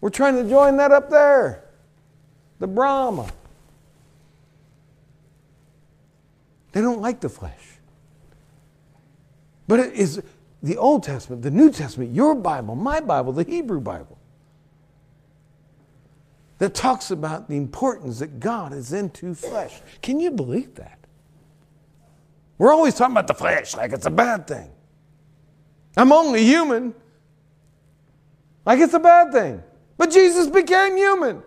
We're 0.00 0.10
trying 0.10 0.36
to 0.36 0.48
join 0.48 0.76
that 0.76 0.92
up 0.92 1.10
there. 1.10 1.64
The 2.58 2.66
Brahma. 2.66 3.28
They 6.72 6.80
don't 6.80 7.00
like 7.00 7.20
the 7.20 7.28
flesh. 7.28 7.78
But 9.66 9.80
it 9.80 9.94
is 9.94 10.22
the 10.62 10.76
Old 10.76 11.02
Testament, 11.02 11.42
the 11.42 11.50
New 11.50 11.70
Testament, 11.70 12.14
your 12.14 12.34
Bible, 12.34 12.74
my 12.74 13.00
Bible, 13.00 13.32
the 13.32 13.44
Hebrew 13.44 13.80
Bible, 13.80 14.15
that 16.58 16.74
talks 16.74 17.10
about 17.10 17.48
the 17.48 17.56
importance 17.56 18.18
that 18.20 18.40
God 18.40 18.72
is 18.72 18.92
into 18.92 19.34
flesh. 19.34 19.80
Can 20.02 20.20
you 20.20 20.30
believe 20.30 20.74
that? 20.76 20.98
We're 22.58 22.72
always 22.72 22.94
talking 22.94 23.12
about 23.12 23.26
the 23.26 23.34
flesh 23.34 23.76
like 23.76 23.92
it's 23.92 24.06
a 24.06 24.10
bad 24.10 24.46
thing. 24.46 24.70
I'm 25.96 26.12
only 26.12 26.44
human, 26.44 26.94
like 28.64 28.80
it's 28.80 28.94
a 28.94 28.98
bad 28.98 29.32
thing. 29.32 29.62
But 29.98 30.10
Jesus 30.10 30.48
became 30.48 30.96
human. 30.96 31.42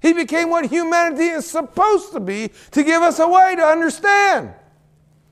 He 0.00 0.12
became 0.12 0.48
what 0.50 0.66
humanity 0.66 1.26
is 1.26 1.48
supposed 1.48 2.12
to 2.12 2.20
be 2.20 2.50
to 2.70 2.82
give 2.82 3.02
us 3.02 3.18
a 3.18 3.28
way 3.28 3.54
to 3.56 3.62
understand 3.62 4.54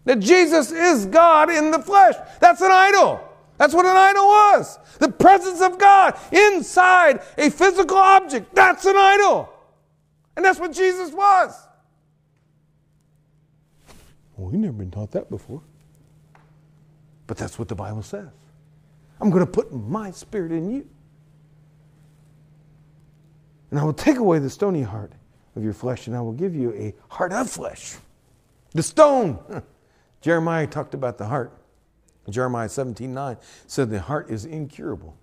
that 0.05 0.21
Jesus 0.21 0.71
is 0.71 1.07
God 1.07 1.51
in 1.51 1.71
the 1.71 1.79
flesh. 1.79 2.15
That's 2.41 2.61
an 2.61 2.71
idol. 2.71 3.28
That's 3.59 3.75
what 3.75 3.85
an 3.85 3.97
idol 3.97 4.25
was. 4.25 4.79
The 4.99 5.09
presence 5.09 5.61
of 5.61 5.79
God 5.79 6.17
inside 6.33 7.21
a 7.37 7.51
physical 7.51 7.97
object. 7.97 8.55
That's 8.55 8.85
an 8.87 8.97
idol. 8.97 9.53
And 10.37 10.45
that's 10.45 10.61
what 10.61 10.73
Jesus 10.73 11.13
was. 11.13 11.55
Well, 14.37 14.51
we've 14.51 14.61
never 14.61 14.75
been 14.75 14.93
taught 14.93 15.11
that 15.11 15.29
before. 15.29 15.61
But 17.27 17.37
that's 17.37 17.59
what 17.59 17.67
the 17.67 17.75
Bible 17.75 18.03
says. 18.03 18.29
I'm 19.21 19.31
going 19.31 19.45
to 19.45 19.51
put 19.51 19.73
my 19.73 20.13
spirit 20.13 20.53
in 20.53 20.71
you. 20.71 20.89
And 23.71 23.81
I 23.81 23.85
will 23.85 23.93
take 23.93 24.19
away 24.19 24.39
the 24.39 24.49
stony 24.49 24.83
heart 24.83 25.13
of 25.57 25.65
your 25.65 25.73
flesh, 25.73 26.07
and 26.07 26.17
I 26.17 26.21
will 26.21 26.33
give 26.33 26.55
you 26.55 26.73
a 26.75 26.95
heart 27.09 27.33
of 27.33 27.51
flesh. 27.51 27.97
The 28.73 28.83
stone. 28.83 29.41
Jeremiah 30.21 30.67
talked 30.67 30.95
about 30.95 31.19
the 31.19 31.27
heart. 31.27 31.53
Jeremiah 32.31 32.69
17 32.69 33.13
9 33.13 33.37
said 33.67 33.91
the 33.91 34.01
heart 34.01 34.31
is 34.31 34.45
incurable. 34.45 35.17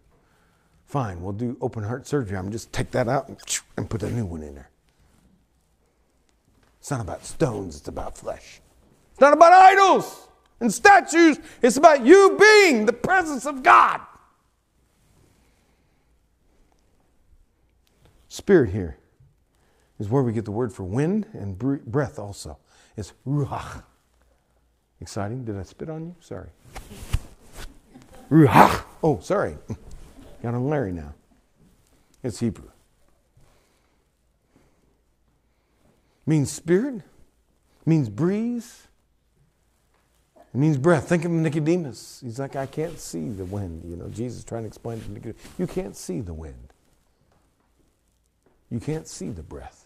Fine, 0.85 1.21
we'll 1.21 1.33
do 1.33 1.57
open 1.61 1.83
heart 1.83 2.07
surgery. 2.07 2.37
I'm 2.37 2.51
just 2.51 2.71
take 2.71 2.91
that 2.91 3.07
out 3.07 3.29
and 3.77 3.89
put 3.89 4.03
a 4.03 4.11
new 4.11 4.25
one 4.25 4.43
in 4.43 4.55
there. 4.55 4.69
It's 6.79 6.91
not 6.91 7.01
about 7.01 7.25
stones, 7.25 7.77
it's 7.77 7.87
about 7.87 8.17
flesh. 8.17 8.61
It's 9.11 9.21
not 9.21 9.33
about 9.33 9.53
idols 9.53 10.27
and 10.59 10.71
statues, 10.73 11.39
it's 11.61 11.77
about 11.77 12.05
you 12.05 12.37
being 12.39 12.85
the 12.85 12.93
presence 12.93 13.45
of 13.45 13.63
God. 13.63 14.01
Spirit 18.27 18.69
here 18.69 18.97
is 19.97 20.09
where 20.09 20.21
we 20.21 20.33
get 20.33 20.45
the 20.45 20.51
word 20.51 20.73
for 20.73 20.83
wind 20.83 21.25
and 21.33 21.57
breath 21.57 22.19
also. 22.19 22.57
It's 22.97 23.13
ruach. 23.25 23.83
Exciting. 25.01 25.45
Did 25.45 25.57
I 25.57 25.63
spit 25.63 25.89
on 25.89 26.05
you? 26.07 26.15
Sorry. 26.19 26.49
Ruach. 28.29 28.83
Oh, 29.03 29.19
sorry. 29.19 29.57
Got 30.43 30.53
on 30.53 30.67
Larry 30.67 30.91
now. 30.91 31.13
It's 32.23 32.39
Hebrew. 32.39 32.69
Means 36.25 36.51
spirit. 36.51 37.01
Means 37.85 38.09
breeze. 38.09 38.87
It 40.35 40.57
means 40.57 40.77
breath. 40.77 41.09
Think 41.09 41.25
of 41.25 41.31
Nicodemus. 41.31 42.21
He's 42.23 42.39
like, 42.39 42.55
I 42.55 42.65
can't 42.65 42.99
see 42.99 43.29
the 43.29 43.45
wind. 43.45 43.83
You 43.85 43.95
know, 43.95 44.07
Jesus 44.09 44.43
trying 44.43 44.63
to 44.63 44.67
explain 44.67 45.01
to 45.01 45.11
Nicodemus, 45.11 45.41
you 45.59 45.67
can't 45.67 45.95
see 45.95 46.21
the 46.21 46.33
wind. 46.33 46.73
You 48.71 48.79
can't 48.79 49.07
see 49.07 49.29
the 49.29 49.43
breath. 49.43 49.85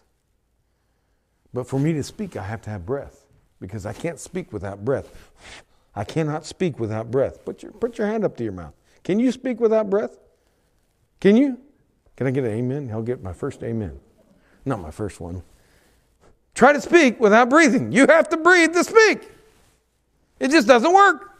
But 1.52 1.66
for 1.66 1.78
me 1.78 1.92
to 1.92 2.02
speak, 2.02 2.36
I 2.36 2.42
have 2.44 2.62
to 2.62 2.70
have 2.70 2.86
breath 2.86 3.26
because 3.60 3.84
I 3.84 3.92
can't 3.92 4.18
speak 4.18 4.52
without 4.52 4.84
breath. 4.84 5.10
I 6.00 6.04
cannot 6.04 6.46
speak 6.46 6.80
without 6.80 7.10
breath. 7.10 7.44
Put 7.44 7.62
your, 7.62 7.72
put 7.72 7.98
your 7.98 8.06
hand 8.06 8.24
up 8.24 8.34
to 8.38 8.42
your 8.42 8.54
mouth. 8.54 8.72
Can 9.04 9.20
you 9.20 9.30
speak 9.30 9.60
without 9.60 9.90
breath? 9.90 10.16
Can 11.20 11.36
you? 11.36 11.58
Can 12.16 12.26
I 12.26 12.30
get 12.30 12.42
an 12.42 12.52
amen? 12.52 12.88
I'll 12.90 13.02
get 13.02 13.22
my 13.22 13.34
first 13.34 13.62
amen. 13.62 14.00
Not 14.64 14.80
my 14.80 14.90
first 14.90 15.20
one. 15.20 15.42
Try 16.54 16.72
to 16.72 16.80
speak 16.80 17.20
without 17.20 17.50
breathing. 17.50 17.92
You 17.92 18.06
have 18.06 18.30
to 18.30 18.38
breathe 18.38 18.72
to 18.72 18.82
speak. 18.82 19.30
It 20.38 20.50
just 20.50 20.66
doesn't 20.66 20.90
work. 20.90 21.32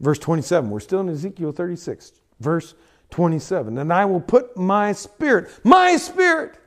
Verse 0.00 0.18
27, 0.18 0.68
we're 0.68 0.80
still 0.80 0.98
in 0.98 1.08
Ezekiel 1.10 1.52
36. 1.52 2.10
Verse 2.40 2.74
27. 3.10 3.78
And 3.78 3.92
I 3.92 4.04
will 4.04 4.20
put 4.20 4.56
my 4.56 4.90
spirit, 4.90 5.48
my 5.62 5.96
spirit, 5.96 6.58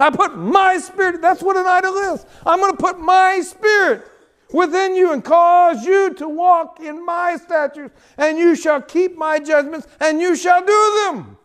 I 0.00 0.08
put 0.10 0.36
my 0.36 0.78
spirit, 0.78 1.20
that's 1.20 1.42
what 1.42 1.56
an 1.58 1.66
idol 1.66 1.94
is. 2.14 2.24
I'm 2.46 2.58
going 2.58 2.72
to 2.72 2.82
put 2.82 2.98
my 2.98 3.40
spirit 3.42 4.10
within 4.50 4.96
you 4.96 5.12
and 5.12 5.22
cause 5.22 5.84
you 5.84 6.14
to 6.14 6.26
walk 6.26 6.80
in 6.80 7.04
my 7.04 7.36
statutes, 7.36 7.94
and 8.16 8.38
you 8.38 8.56
shall 8.56 8.80
keep 8.80 9.16
my 9.16 9.38
judgments, 9.38 9.86
and 10.00 10.18
you 10.18 10.34
shall 10.34 10.64
do 10.64 11.04
them. 11.04 11.36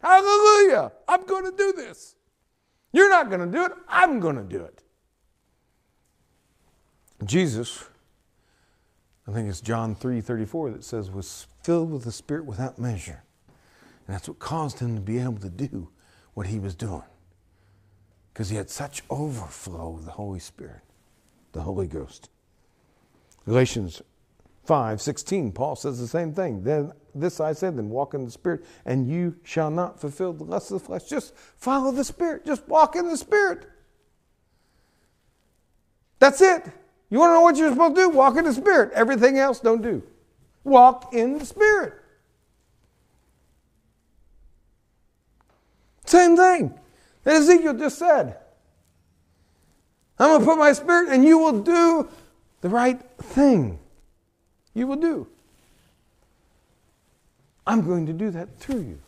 Hallelujah. 0.00 0.90
I'm 1.06 1.24
going 1.26 1.44
to 1.44 1.56
do 1.56 1.72
this. 1.72 2.16
You're 2.92 3.10
not 3.10 3.28
going 3.28 3.40
to 3.40 3.58
do 3.58 3.64
it, 3.66 3.72
I'm 3.86 4.20
going 4.20 4.36
to 4.36 4.42
do 4.42 4.64
it. 4.64 4.82
Jesus, 7.24 7.84
I 9.28 9.32
think 9.32 9.48
it's 9.48 9.60
John 9.60 9.94
3 9.94 10.20
34 10.20 10.70
that 10.70 10.84
says, 10.84 11.10
was 11.10 11.46
filled 11.62 11.92
with 11.92 12.04
the 12.04 12.12
Spirit 12.12 12.46
without 12.46 12.78
measure. 12.78 13.22
And 14.06 14.16
that's 14.16 14.28
what 14.28 14.38
caused 14.38 14.80
him 14.80 14.96
to 14.96 15.00
be 15.00 15.18
able 15.18 15.38
to 15.38 15.50
do 15.50 15.90
what 16.34 16.46
he 16.46 16.58
was 16.58 16.74
doing 16.74 17.04
because 18.32 18.48
he 18.48 18.56
had 18.56 18.70
such 18.70 19.02
overflow 19.10 19.94
of 19.94 20.04
the 20.04 20.12
Holy 20.12 20.38
Spirit, 20.38 20.80
the 21.52 21.60
Holy 21.60 21.86
Ghost. 21.86 22.30
Galatians 23.44 24.02
5 24.64 25.00
16, 25.00 25.52
Paul 25.52 25.76
says 25.76 25.98
the 25.98 26.06
same 26.06 26.32
thing. 26.32 26.62
Then 26.62 26.92
this 27.14 27.40
I 27.40 27.52
said, 27.52 27.76
then 27.76 27.90
walk 27.90 28.14
in 28.14 28.24
the 28.24 28.30
Spirit, 28.30 28.64
and 28.86 29.08
you 29.08 29.36
shall 29.42 29.70
not 29.70 30.00
fulfill 30.00 30.32
the 30.32 30.44
lust 30.44 30.70
of 30.70 30.80
the 30.80 30.86
flesh. 30.86 31.04
Just 31.08 31.34
follow 31.56 31.92
the 31.92 32.04
Spirit, 32.04 32.46
just 32.46 32.66
walk 32.68 32.96
in 32.96 33.08
the 33.08 33.16
Spirit. 33.16 33.68
That's 36.18 36.40
it. 36.40 36.64
You 37.10 37.18
want 37.18 37.30
to 37.30 37.34
know 37.34 37.40
what 37.42 37.56
you're 37.56 37.70
supposed 37.70 37.96
to 37.96 38.02
do? 38.02 38.08
Walk 38.10 38.36
in 38.36 38.44
the 38.44 38.54
Spirit. 38.54 38.92
Everything 38.94 39.38
else, 39.38 39.60
don't 39.60 39.82
do. 39.82 40.02
Walk 40.64 41.12
in 41.12 41.38
the 41.38 41.44
Spirit. 41.44 41.94
Same 46.06 46.36
thing 46.36 46.78
that 47.24 47.34
Ezekiel 47.34 47.74
just 47.74 47.98
said. 47.98 48.36
I'm 50.18 50.28
going 50.28 50.40
to 50.40 50.46
put 50.46 50.58
my 50.58 50.72
spirit 50.72 51.08
and 51.08 51.24
you 51.24 51.38
will 51.38 51.62
do 51.62 52.08
the 52.60 52.68
right 52.68 53.00
thing. 53.18 53.78
You 54.74 54.86
will 54.86 54.96
do. 54.96 55.26
I'm 57.66 57.82
going 57.86 58.06
to 58.06 58.12
do 58.12 58.30
that 58.30 58.58
through 58.58 58.80
you. 58.80 58.98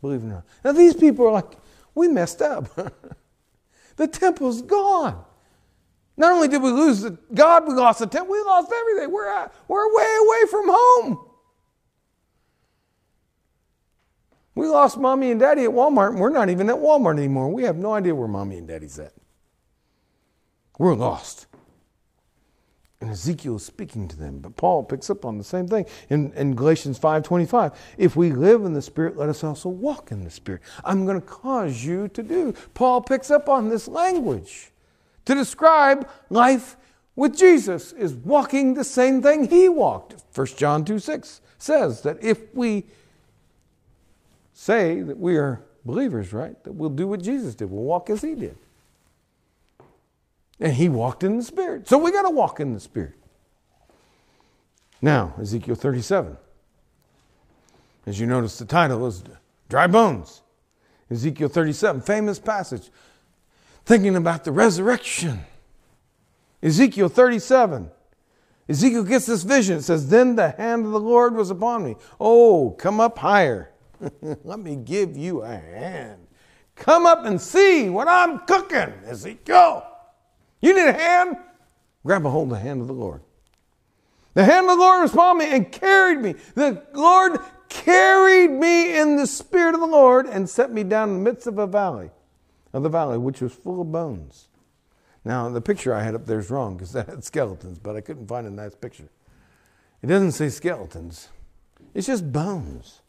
Believe 0.00 0.22
it 0.22 0.26
or 0.26 0.28
not. 0.28 0.44
Now, 0.64 0.72
these 0.72 0.94
people 0.94 1.26
are 1.26 1.32
like, 1.32 1.52
we 1.94 2.08
messed 2.08 2.42
up. 2.42 2.68
the 3.96 4.06
temple's 4.06 4.62
gone. 4.62 5.24
Not 6.16 6.32
only 6.32 6.48
did 6.48 6.62
we 6.62 6.70
lose 6.70 7.00
the 7.00 7.16
God, 7.32 7.66
we 7.66 7.74
lost 7.74 8.00
the 8.00 8.06
temple, 8.06 8.32
we 8.32 8.42
lost 8.42 8.70
everything. 8.72 9.10
We're, 9.10 9.50
we're 9.68 9.96
way 9.96 10.16
away 10.20 10.50
from 10.50 10.64
home. 10.68 11.29
We 14.60 14.66
lost 14.66 14.98
mommy 14.98 15.30
and 15.30 15.40
daddy 15.40 15.64
at 15.64 15.70
Walmart, 15.70 16.10
and 16.10 16.20
we're 16.20 16.28
not 16.28 16.50
even 16.50 16.68
at 16.68 16.76
Walmart 16.76 17.16
anymore. 17.16 17.50
We 17.50 17.62
have 17.62 17.78
no 17.78 17.94
idea 17.94 18.14
where 18.14 18.28
mommy 18.28 18.58
and 18.58 18.68
daddy's 18.68 18.98
at. 18.98 19.14
We're 20.78 20.94
lost. 20.94 21.46
And 23.00 23.08
Ezekiel 23.08 23.56
is 23.56 23.64
speaking 23.64 24.06
to 24.08 24.16
them. 24.18 24.40
But 24.40 24.58
Paul 24.58 24.82
picks 24.84 25.08
up 25.08 25.24
on 25.24 25.38
the 25.38 25.44
same 25.44 25.66
thing 25.66 25.86
in, 26.10 26.34
in 26.34 26.54
Galatians 26.54 26.98
5.25. 26.98 27.74
If 27.96 28.16
we 28.16 28.32
live 28.32 28.66
in 28.66 28.74
the 28.74 28.82
Spirit, 28.82 29.16
let 29.16 29.30
us 29.30 29.42
also 29.42 29.70
walk 29.70 30.12
in 30.12 30.24
the 30.24 30.30
Spirit. 30.30 30.60
I'm 30.84 31.06
going 31.06 31.18
to 31.18 31.26
cause 31.26 31.82
you 31.82 32.08
to 32.08 32.22
do. 32.22 32.52
Paul 32.74 33.00
picks 33.00 33.30
up 33.30 33.48
on 33.48 33.70
this 33.70 33.88
language 33.88 34.72
to 35.24 35.34
describe 35.34 36.06
life 36.28 36.76
with 37.16 37.34
Jesus 37.34 37.92
is 37.92 38.12
walking 38.12 38.74
the 38.74 38.84
same 38.84 39.22
thing 39.22 39.48
he 39.48 39.70
walked. 39.70 40.16
1 40.34 40.46
John 40.48 40.84
2 40.84 40.98
6 40.98 41.40
says 41.56 42.02
that 42.02 42.22
if 42.22 42.54
we 42.54 42.84
say 44.60 45.00
that 45.00 45.18
we 45.18 45.38
are 45.38 45.62
believers, 45.86 46.34
right, 46.34 46.62
that 46.64 46.72
we'll 46.72 46.90
do 46.90 47.08
what 47.08 47.22
Jesus 47.22 47.54
did, 47.54 47.70
we'll 47.70 47.82
walk 47.82 48.10
as 48.10 48.20
he 48.20 48.34
did. 48.34 48.58
And 50.60 50.74
he 50.74 50.90
walked 50.90 51.24
in 51.24 51.38
the 51.38 51.42
Spirit. 51.42 51.88
So 51.88 51.96
we 51.96 52.12
got 52.12 52.22
to 52.22 52.30
walk 52.30 52.60
in 52.60 52.74
the 52.74 52.80
Spirit. 52.80 53.14
Now, 55.00 55.32
Ezekiel 55.40 55.76
37. 55.76 56.36
As 58.04 58.20
you 58.20 58.26
notice, 58.26 58.58
the 58.58 58.66
title 58.66 59.06
is 59.06 59.24
Dry 59.70 59.86
Bones. 59.86 60.42
Ezekiel 61.10 61.48
37, 61.48 62.02
famous 62.02 62.38
passage, 62.38 62.90
thinking 63.86 64.14
about 64.14 64.44
the 64.44 64.52
resurrection. 64.52 65.40
Ezekiel 66.62 67.08
37. 67.08 67.90
Ezekiel 68.68 69.04
gets 69.04 69.24
this 69.24 69.42
vision. 69.42 69.78
It 69.78 69.82
says, 69.82 70.10
Then 70.10 70.36
the 70.36 70.50
hand 70.50 70.84
of 70.84 70.92
the 70.92 71.00
Lord 71.00 71.34
was 71.34 71.50
upon 71.50 71.82
me. 71.82 71.96
Oh, 72.20 72.76
come 72.78 73.00
up 73.00 73.18
higher. 73.18 73.69
Let 74.44 74.58
me 74.58 74.76
give 74.76 75.16
you 75.16 75.42
a 75.42 75.56
hand. 75.56 76.26
Come 76.76 77.06
up 77.06 77.24
and 77.24 77.40
see 77.40 77.90
what 77.90 78.08
I'm 78.08 78.40
cooking, 78.40 78.92
Ezekiel. 79.06 79.86
You 80.60 80.74
need 80.74 80.88
a 80.88 80.92
hand? 80.92 81.36
Grab 82.04 82.24
a 82.24 82.30
hold 82.30 82.50
of 82.50 82.58
the 82.58 82.64
hand 82.64 82.80
of 82.80 82.86
the 82.86 82.94
Lord. 82.94 83.22
The 84.34 84.44
hand 84.44 84.66
of 84.66 84.76
the 84.76 84.82
Lord 84.82 85.02
was 85.02 85.12
upon 85.12 85.38
me 85.38 85.46
and 85.46 85.70
carried 85.70 86.20
me. 86.20 86.34
The 86.54 86.82
Lord 86.94 87.38
carried 87.68 88.50
me 88.50 88.98
in 88.98 89.16
the 89.16 89.26
spirit 89.26 89.74
of 89.74 89.80
the 89.80 89.86
Lord 89.86 90.26
and 90.26 90.48
set 90.48 90.72
me 90.72 90.84
down 90.84 91.10
in 91.10 91.16
the 91.16 91.30
midst 91.30 91.46
of 91.46 91.58
a 91.58 91.66
valley, 91.66 92.10
of 92.72 92.82
the 92.82 92.88
valley 92.88 93.18
which 93.18 93.40
was 93.40 93.52
full 93.52 93.82
of 93.82 93.92
bones. 93.92 94.48
Now, 95.24 95.48
the 95.50 95.60
picture 95.60 95.94
I 95.94 96.02
had 96.02 96.14
up 96.14 96.26
there 96.26 96.38
is 96.38 96.50
wrong 96.50 96.76
because 96.76 96.92
that 96.94 97.08
had 97.08 97.24
skeletons, 97.24 97.78
but 97.78 97.96
I 97.96 98.00
couldn't 98.00 98.26
find 98.26 98.46
a 98.46 98.50
nice 98.50 98.74
picture. 98.74 99.08
It 100.02 100.06
doesn't 100.06 100.32
say 100.32 100.48
skeletons, 100.48 101.28
it's 101.92 102.06
just 102.06 102.32
bones. 102.32 103.02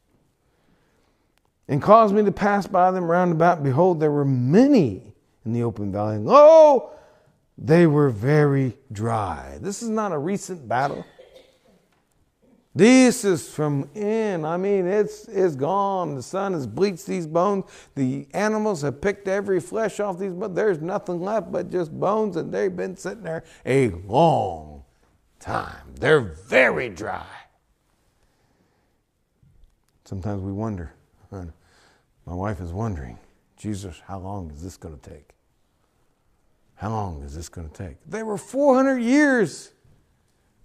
And 1.72 1.82
caused 1.82 2.14
me 2.14 2.22
to 2.22 2.34
pass 2.34 2.68
by 2.68 2.92
them 2.92 3.06
round 3.10 3.32
about. 3.32 3.64
Behold, 3.64 4.02
there 4.02 4.12
were 4.12 4.26
many 4.26 5.14
in 5.46 5.54
the 5.54 5.64
open 5.64 5.90
valley. 5.90 6.18
And 6.18 6.26
lo, 6.26 6.92
they 7.58 7.88
were 7.88 8.10
very 8.10 8.78
dry. 8.92 9.58
This 9.62 9.82
is 9.82 9.88
not 9.88 10.12
a 10.12 10.18
recent 10.18 10.68
battle. 10.68 11.06
This 12.76 13.24
is 13.24 13.48
from 13.48 13.90
in. 13.96 14.44
I 14.44 14.58
mean, 14.58 14.86
it's, 14.86 15.30
it's 15.30 15.56
gone. 15.56 16.14
The 16.16 16.22
sun 16.22 16.52
has 16.52 16.68
bleached 16.68 17.08
these 17.08 17.26
bones. 17.26 17.64
The 17.96 18.28
animals 18.34 18.82
have 18.82 19.00
picked 19.00 19.30
every 19.30 19.62
flesh 19.62 20.02
off 20.02 20.20
these 20.20 20.34
bones. 20.34 20.54
There's 20.54 20.82
nothing 20.82 21.22
left 21.22 21.54
but 21.54 21.72
just 21.72 21.98
bones, 21.98 22.36
and 22.36 22.54
they've 22.54 22.76
been 22.76 22.98
sitting 22.98 23.24
there 23.24 23.46
a 23.66 23.92
long 23.92 24.84
time. 25.40 25.96
They're 25.98 26.20
very 26.20 26.90
dry. 26.90 27.26
Sometimes 30.04 30.42
we 30.42 30.52
wonder. 30.52 30.92
My 32.26 32.34
wife 32.34 32.62
is 32.62 32.72
wondering, 32.72 33.18
Jesus, 33.58 34.02
how 34.06 34.20
long 34.20 34.52
is 34.52 34.64
this 34.64 34.78
going 34.78 34.98
to 34.98 35.10
take? 35.10 35.30
How 36.76 36.90
long 36.90 37.22
is 37.24 37.36
this 37.36 37.50
going 37.50 37.70
to 37.70 37.74
take? 37.74 37.98
They 38.08 38.24
were 38.24 38.38
400 38.38 38.98
years. 38.98 39.72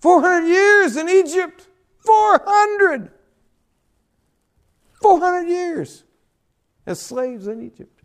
400 0.01 0.47
years 0.47 0.97
in 0.97 1.09
Egypt. 1.09 1.67
400. 1.99 3.11
400 5.03 5.49
years 5.49 6.05
as 6.87 7.01
slaves 7.01 7.47
in 7.47 7.63
Egypt. 7.63 8.03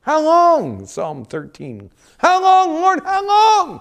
How 0.00 0.22
long? 0.22 0.86
Psalm 0.86 1.24
13. 1.24 1.90
How 2.16 2.42
long, 2.42 2.80
Lord? 2.80 3.00
How 3.04 3.26
long? 3.26 3.80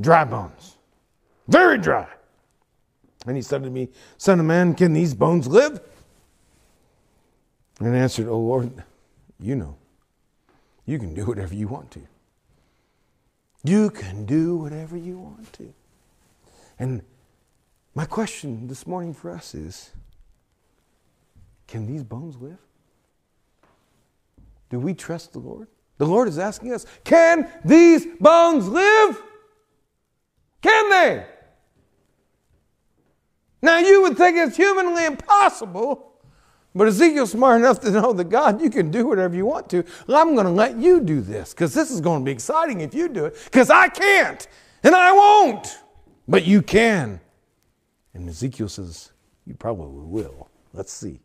Dry 0.00 0.24
bones. 0.24 0.76
Very 1.48 1.78
dry. 1.78 2.06
And 3.26 3.34
he 3.34 3.42
said 3.42 3.64
to 3.64 3.70
me, 3.70 3.88
Son 4.18 4.38
of 4.38 4.46
man, 4.46 4.74
can 4.74 4.92
these 4.92 5.14
bones 5.14 5.48
live? 5.48 5.80
And 7.80 7.94
answered, 7.94 8.28
Oh 8.28 8.38
Lord, 8.38 8.82
you 9.38 9.54
know. 9.54 9.76
You 10.86 10.98
can 10.98 11.14
do 11.14 11.26
whatever 11.26 11.54
you 11.54 11.68
want 11.68 11.90
to. 11.92 12.00
You 13.64 13.90
can 13.90 14.24
do 14.24 14.56
whatever 14.56 14.96
you 14.96 15.18
want 15.18 15.52
to. 15.54 15.74
And 16.78 17.02
my 17.94 18.06
question 18.06 18.68
this 18.68 18.86
morning 18.86 19.12
for 19.12 19.30
us 19.30 19.54
is 19.54 19.90
can 21.66 21.86
these 21.86 22.04
bones 22.04 22.36
live? 22.36 22.58
Do 24.70 24.78
we 24.78 24.94
trust 24.94 25.32
the 25.32 25.38
Lord? 25.38 25.68
The 25.98 26.06
Lord 26.06 26.28
is 26.28 26.38
asking 26.38 26.72
us, 26.72 26.86
can 27.04 27.50
these 27.64 28.06
bones 28.20 28.68
live? 28.68 29.22
Can 30.62 30.90
they? 30.90 31.26
Now, 33.62 33.78
you 33.78 34.02
would 34.02 34.16
think 34.16 34.36
it's 34.36 34.56
humanly 34.56 35.06
impossible, 35.06 36.15
but 36.76 36.88
Ezekiel's 36.88 37.30
smart 37.30 37.58
enough 37.58 37.80
to 37.80 37.90
know 37.90 38.12
that 38.12 38.28
God, 38.28 38.60
you 38.60 38.68
can 38.68 38.90
do 38.90 39.06
whatever 39.06 39.34
you 39.34 39.46
want 39.46 39.70
to. 39.70 39.82
I'm 40.08 40.34
going 40.34 40.44
to 40.44 40.52
let 40.52 40.76
you 40.76 41.00
do 41.00 41.22
this 41.22 41.54
because 41.54 41.72
this 41.72 41.90
is 41.90 42.02
going 42.02 42.20
to 42.20 42.24
be 42.24 42.32
exciting 42.32 42.82
if 42.82 42.94
you 42.94 43.08
do 43.08 43.24
it 43.24 43.38
because 43.44 43.70
I 43.70 43.88
can't 43.88 44.46
and 44.82 44.94
I 44.94 45.10
won't, 45.10 45.78
but 46.28 46.44
you 46.44 46.60
can. 46.60 47.18
And 48.12 48.28
Ezekiel 48.28 48.68
says, 48.68 49.12
You 49.46 49.54
probably 49.54 50.04
will. 50.04 50.50
Let's 50.74 50.92
see. 50.92 51.20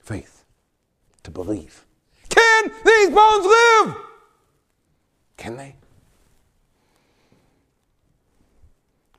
Faith 0.00 0.44
to 1.22 1.30
believe. 1.30 1.86
Can 2.28 2.72
these 2.84 3.10
bones 3.10 3.46
live? 3.46 3.96
Can 5.36 5.56
they? 5.56 5.76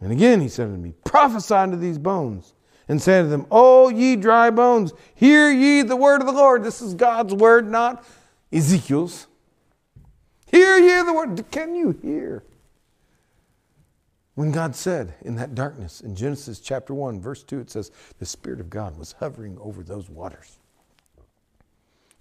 And 0.02 0.12
again 0.12 0.42
he 0.42 0.50
said 0.50 0.66
to 0.66 0.78
me, 0.78 0.94
Prophesy 1.06 1.56
unto 1.56 1.78
these 1.78 1.98
bones, 1.98 2.54
and 2.88 3.02
say 3.02 3.22
to 3.22 3.28
them, 3.28 3.46
O 3.52 3.90
ye 3.90 4.16
dry 4.16 4.50
bones, 4.50 4.94
hear 5.14 5.52
ye 5.52 5.82
the 5.82 5.96
word 5.96 6.22
of 6.22 6.28
the 6.28 6.34
Lord. 6.34 6.64
This 6.64 6.82
is 6.82 6.94
God's 6.94 7.34
word, 7.34 7.70
not 7.70 8.06
Ezekiel's. 8.52 9.28
Hear 10.46 10.78
ye 10.78 11.04
the 11.04 11.14
word. 11.14 11.52
Can 11.52 11.76
you 11.76 11.92
hear? 11.92 12.44
When 14.36 14.52
God 14.52 14.76
said 14.76 15.16
in 15.22 15.36
that 15.36 15.56
darkness, 15.56 16.00
in 16.00 16.16
Genesis 16.16 16.60
chapter 16.60 16.94
1, 16.94 17.20
verse 17.20 17.44
2, 17.44 17.60
it 17.60 17.72
says, 17.72 17.92
the 18.20 18.26
Spirit 18.26 18.60
of 18.60 18.70
God 18.70 18.98
was 18.98 19.14
hovering 19.14 19.58
over 19.60 19.82
those 19.82 20.10
waters 20.10 20.60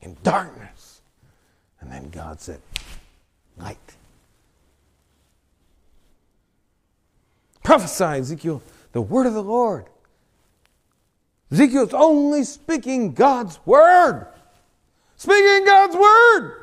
in 0.01 0.17
darkness. 0.23 1.03
And 1.81 1.93
then 1.93 2.09
God 2.09 2.41
said, 2.41 2.61
light. 3.59 3.77
Prophesy, 7.63 8.05
Ezekiel, 8.05 8.63
the 8.93 9.03
word 9.03 9.27
of 9.27 9.35
the 9.35 9.43
Lord. 9.43 9.85
Ezekiel's 11.51 11.95
only 11.95 12.45
speaking 12.45 13.13
God's 13.13 13.59
word. 13.65 14.27
Speaking 15.17 15.65
God's 15.65 15.97
word. 15.97 16.63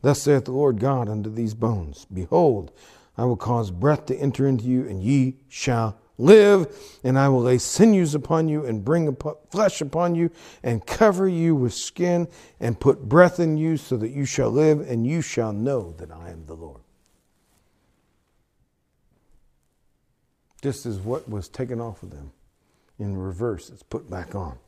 Thus 0.00 0.22
saith 0.22 0.44
the 0.44 0.52
Lord 0.52 0.78
God 0.78 1.08
unto 1.08 1.30
these 1.30 1.54
bones 1.54 2.06
Behold, 2.12 2.72
I 3.16 3.24
will 3.24 3.36
cause 3.36 3.70
breath 3.70 4.06
to 4.06 4.16
enter 4.16 4.46
into 4.46 4.64
you, 4.64 4.86
and 4.86 5.02
ye 5.02 5.36
shall 5.48 5.98
live, 6.18 7.00
and 7.02 7.18
I 7.18 7.28
will 7.28 7.42
lay 7.42 7.58
sinews 7.58 8.14
upon 8.14 8.48
you, 8.48 8.64
and 8.64 8.84
bring 8.84 9.16
flesh 9.50 9.80
upon 9.80 10.14
you, 10.14 10.30
and 10.62 10.86
cover 10.86 11.28
you 11.28 11.56
with 11.56 11.74
skin, 11.74 12.28
and 12.60 12.78
put 12.78 13.08
breath 13.08 13.40
in 13.40 13.56
you, 13.56 13.76
so 13.76 13.96
that 13.96 14.10
you 14.10 14.24
shall 14.24 14.50
live, 14.50 14.80
and 14.80 15.04
you 15.04 15.20
shall 15.20 15.52
know 15.52 15.92
that 15.98 16.12
I 16.12 16.30
am 16.30 16.46
the 16.46 16.54
Lord. 16.54 16.80
This 20.62 20.84
is 20.84 20.98
what 20.98 21.28
was 21.28 21.48
taken 21.48 21.80
off 21.80 22.02
of 22.02 22.10
them. 22.10 22.32
In 22.98 23.16
reverse, 23.16 23.70
it's 23.70 23.82
put 23.82 24.10
back 24.10 24.34
on. 24.34 24.58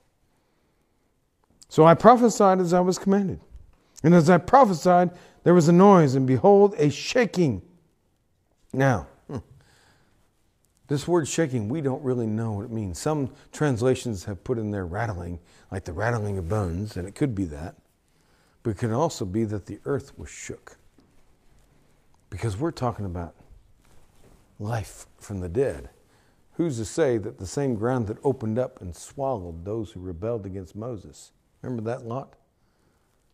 So 1.69 1.85
I 1.85 1.95
prophesied 1.95 2.61
as 2.61 2.73
I 2.73 2.81
was 2.81 2.99
commanded. 2.99 3.41
And 4.03 4.15
as 4.15 4.31
I 4.31 4.39
prophesied, 4.39 5.11
there 5.45 5.55
was 5.55 5.69
a 5.69 5.73
noise, 5.73 6.15
and 6.15 6.27
behold, 6.27 6.75
a 6.79 6.91
shaking. 6.91 7.63
Now, 8.73 9.09
hmm, 9.27 9.39
this 10.87 11.09
word 11.09 11.27
shaking, 11.29 11.69
we 11.69 11.81
don't 11.81 12.03
really 12.03 12.27
know 12.27 12.53
what 12.53 12.67
it 12.67 12.71
means. 12.71 12.99
Some 12.99 13.33
translations 13.53 14.25
have 14.25 14.43
put 14.45 14.59
in 14.59 14.71
there 14.71 14.87
rattling, 14.87 15.41
like 15.71 15.85
the 15.85 15.93
rattling 15.93 16.39
of 16.39 16.49
bones, 16.49 16.97
and 16.97 17.07
it 17.07 17.15
could 17.15 17.35
be 17.35 17.45
that. 17.47 17.77
But 18.63 18.71
it 18.71 18.79
could 18.79 18.93
also 18.93 19.25
be 19.25 19.45
that 19.45 19.67
the 19.67 19.81
earth 19.85 20.19
was 20.19 20.29
shook. 20.29 20.77
Because 22.29 22.57
we're 22.57 22.71
talking 22.71 23.07
about 23.07 23.35
life 24.61 25.07
from 25.19 25.41
the 25.41 25.49
dead. 25.49 25.91
Who's 26.53 26.77
to 26.77 26.85
say 26.85 27.17
that 27.19 27.39
the 27.39 27.47
same 27.47 27.75
ground 27.75 28.07
that 28.09 28.19
opened 28.23 28.59
up 28.59 28.81
and 28.81 28.95
swallowed 28.95 29.65
those 29.65 29.91
who 29.91 30.01
rebelled 30.01 30.45
against 30.47 30.77
Moses? 30.77 31.33
Remember 31.63 31.83
that 31.91 32.07
lot? 32.07 32.35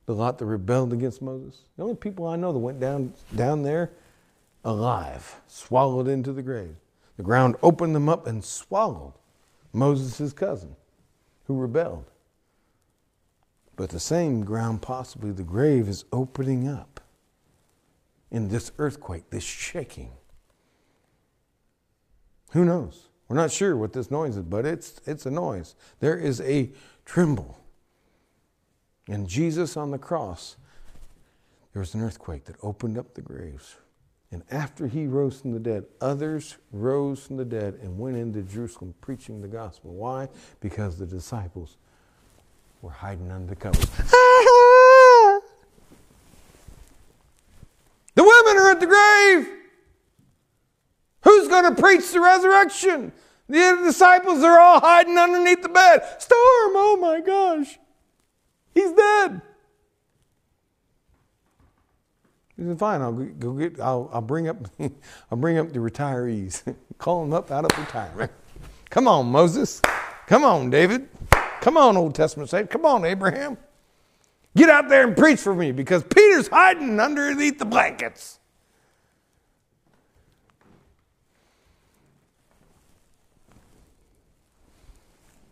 The 0.06 0.14
lot 0.14 0.38
that 0.38 0.46
rebelled 0.46 0.92
against 0.92 1.20
Moses. 1.20 1.64
The 1.76 1.82
only 1.82 1.96
people 1.96 2.28
I 2.28 2.36
know 2.36 2.52
that 2.52 2.58
went 2.60 2.78
down, 2.78 3.12
down 3.34 3.62
there 3.62 3.90
alive, 4.64 5.40
swallowed 5.48 6.06
into 6.06 6.32
the 6.32 6.42
grave. 6.42 6.76
The 7.16 7.24
ground 7.24 7.56
opened 7.62 7.94
them 7.94 8.08
up 8.08 8.26
and 8.26 8.44
swallowed 8.44 9.14
Moses' 9.72 10.32
cousin 10.32 10.76
who 11.46 11.58
rebelled. 11.58 12.04
But 13.74 13.90
the 13.90 14.00
same 14.00 14.44
ground, 14.44 14.82
possibly 14.82 15.32
the 15.32 15.42
grave, 15.42 15.88
is 15.88 16.04
opening 16.12 16.68
up 16.68 17.00
in 18.30 18.48
this 18.48 18.70
earthquake, 18.78 19.30
this 19.30 19.44
shaking. 19.44 20.12
Who 22.56 22.64
knows? 22.64 23.08
We're 23.28 23.36
not 23.36 23.52
sure 23.52 23.76
what 23.76 23.92
this 23.92 24.10
noise 24.10 24.38
is, 24.38 24.42
but 24.42 24.64
it's, 24.64 24.98
it's 25.04 25.26
a 25.26 25.30
noise. 25.30 25.74
There 26.00 26.16
is 26.16 26.40
a 26.40 26.70
tremble. 27.04 27.58
And 29.10 29.28
Jesus 29.28 29.76
on 29.76 29.90
the 29.90 29.98
cross, 29.98 30.56
there 31.74 31.80
was 31.80 31.92
an 31.92 32.00
earthquake 32.00 32.46
that 32.46 32.56
opened 32.62 32.96
up 32.96 33.12
the 33.12 33.20
graves. 33.20 33.76
And 34.32 34.42
after 34.50 34.86
he 34.86 35.06
rose 35.06 35.38
from 35.38 35.52
the 35.52 35.60
dead, 35.60 35.84
others 36.00 36.56
rose 36.72 37.26
from 37.26 37.36
the 37.36 37.44
dead 37.44 37.78
and 37.82 37.98
went 37.98 38.16
into 38.16 38.40
Jerusalem 38.40 38.94
preaching 39.02 39.42
the 39.42 39.48
gospel. 39.48 39.92
Why? 39.92 40.30
Because 40.60 40.96
the 40.96 41.04
disciples 41.04 41.76
were 42.80 42.88
hiding 42.88 43.30
under 43.30 43.50
the 43.50 43.56
covers. 43.56 43.84
the 48.14 48.24
women 48.24 48.56
are 48.56 48.70
at 48.70 48.80
the 48.80 48.86
grave. 48.86 49.56
Preach 51.74 52.10
the 52.12 52.20
resurrection? 52.20 53.12
The 53.48 53.80
disciples 53.84 54.42
are 54.42 54.58
all 54.58 54.80
hiding 54.80 55.16
underneath 55.16 55.62
the 55.62 55.68
bed. 55.68 56.00
Storm, 56.18 56.72
oh 56.74 56.98
my 57.00 57.20
gosh. 57.20 57.78
He's 58.74 58.92
dead. 58.92 59.40
He 62.56 62.64
said, 62.64 62.78
"Fine, 62.78 63.02
I'll 63.02 63.12
go 63.12 63.52
get. 63.52 63.78
I'll, 63.80 64.10
I'll 64.12 64.22
bring 64.22 64.48
up. 64.48 64.56
I'll 65.30 65.38
bring 65.38 65.58
up 65.58 65.72
the 65.72 65.78
retirees. 65.78 66.62
Call 66.98 67.22
them 67.22 67.32
up 67.32 67.50
out 67.50 67.70
of 67.70 67.78
retirement. 67.78 68.32
Come 68.90 69.08
on, 69.08 69.26
Moses. 69.26 69.82
Come 70.26 70.44
on, 70.44 70.70
David. 70.70 71.08
Come 71.60 71.76
on, 71.76 71.96
Old 71.96 72.14
Testament 72.14 72.50
saints. 72.50 72.72
Come 72.72 72.84
on, 72.86 73.04
Abraham. 73.04 73.56
Get 74.56 74.70
out 74.70 74.88
there 74.88 75.06
and 75.06 75.16
preach 75.16 75.40
for 75.40 75.54
me 75.54 75.70
because 75.70 76.02
Peter's 76.02 76.48
hiding 76.48 76.98
underneath 76.98 77.58
the 77.58 77.66
blankets. 77.66 78.35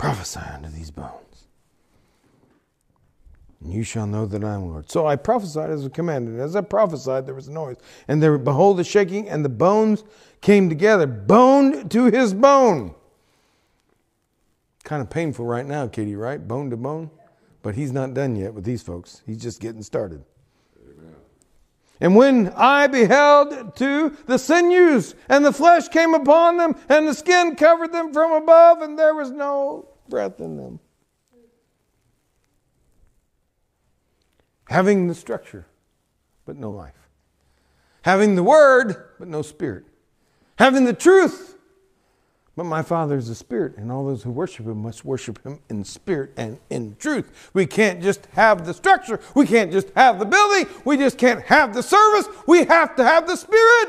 Prophesy 0.05 0.41
unto 0.41 0.69
these 0.69 0.91
bones 0.91 1.25
and 3.65 3.73
you 3.73 3.83
shall 3.83 4.07
know 4.07 4.27
that 4.27 4.45
I 4.45 4.55
am 4.55 4.69
Lord. 4.69 4.91
So 4.91 5.07
I 5.07 5.17
prophesied 5.17 5.71
as 5.71 5.87
I 5.87 5.89
commanded. 5.89 6.39
As 6.39 6.55
I 6.55 6.61
prophesied, 6.61 7.27
there 7.27 7.35
was 7.35 7.49
a 7.49 7.53
noise. 7.53 7.79
And 8.07 8.23
there, 8.23 8.37
behold, 8.37 8.77
the 8.77 8.85
shaking, 8.85 9.29
and 9.29 9.43
the 9.43 9.49
bones 9.49 10.05
came 10.43 10.69
together, 10.69 11.07
bone 11.07 11.89
to 11.89 12.05
his 12.05 12.35
bone. 12.35 12.95
Kind 14.85 15.01
of 15.01 15.09
painful 15.09 15.47
right 15.47 15.65
now, 15.65 15.89
Katie, 15.89 16.15
right? 16.15 16.47
Bone 16.47 16.69
to 16.71 16.77
bone. 16.77 17.11
But 17.63 17.75
he's 17.75 17.91
not 17.91 18.13
done 18.13 18.37
yet 18.37 18.53
with 18.53 18.65
these 18.65 18.83
folks. 18.83 19.23
He's 19.25 19.41
just 19.41 19.63
getting 19.63 19.83
started. 19.83 20.23
Amen. 20.83 21.15
And 22.01 22.15
when 22.15 22.53
I 22.55 22.87
beheld 22.87 23.75
to 23.77 24.15
the 24.27 24.39
sinews, 24.39 25.15
and 25.31 25.43
the 25.43 25.53
flesh 25.53 25.89
came 25.89 26.13
upon 26.13 26.59
them, 26.59 26.77
and 26.91 27.09
the 27.09 27.15
skin 27.15 27.57
covered 27.57 27.93
them 27.93 28.13
from 28.13 28.33
above, 28.33 28.83
and 28.83 28.99
there 28.99 29.15
was 29.15 29.31
no 29.31 29.94
breath 30.09 30.41
in 30.41 30.57
them. 30.57 30.81
Having 34.69 35.09
the 35.09 35.15
structure, 35.15 35.67
but 36.47 36.57
no 36.57 36.71
life. 36.71 36.95
Having 38.03 38.37
the 38.37 38.43
word, 38.43 38.97
but 39.19 39.29
no 39.29 39.43
spirit. 39.43 39.85
Having 40.57 40.85
the 40.85 40.93
truth, 40.93 41.57
but 42.57 42.65
my 42.65 42.83
Father 42.83 43.17
is 43.17 43.29
a 43.29 43.35
spirit, 43.35 43.77
and 43.77 43.91
all 43.91 44.07
those 44.07 44.23
who 44.23 44.31
worship 44.31 44.67
him 44.67 44.83
must 44.83 45.05
worship 45.05 45.43
him 45.45 45.59
in 45.69 45.85
spirit 45.85 46.31
and 46.37 46.59
in 46.71 46.97
truth. 46.97 47.51
We 47.53 47.67
can't 47.67 48.03
just 48.03 48.27
have 48.33 48.65
the 48.65 48.73
structure. 48.73 49.21
We 49.35 49.47
can't 49.47 49.73
just 49.73 49.91
have 49.97 50.19
the 50.19 50.25
building. 50.25 50.67
We 50.85 50.97
just 50.97 51.19
can't 51.19 51.43
have 51.47 51.75
the 51.75 51.83
service. 51.83 52.29
We 52.47 52.65
have 52.65 52.95
to 52.97 53.05
have 53.05 53.27
the 53.27 53.37
spirit. 53.37 53.89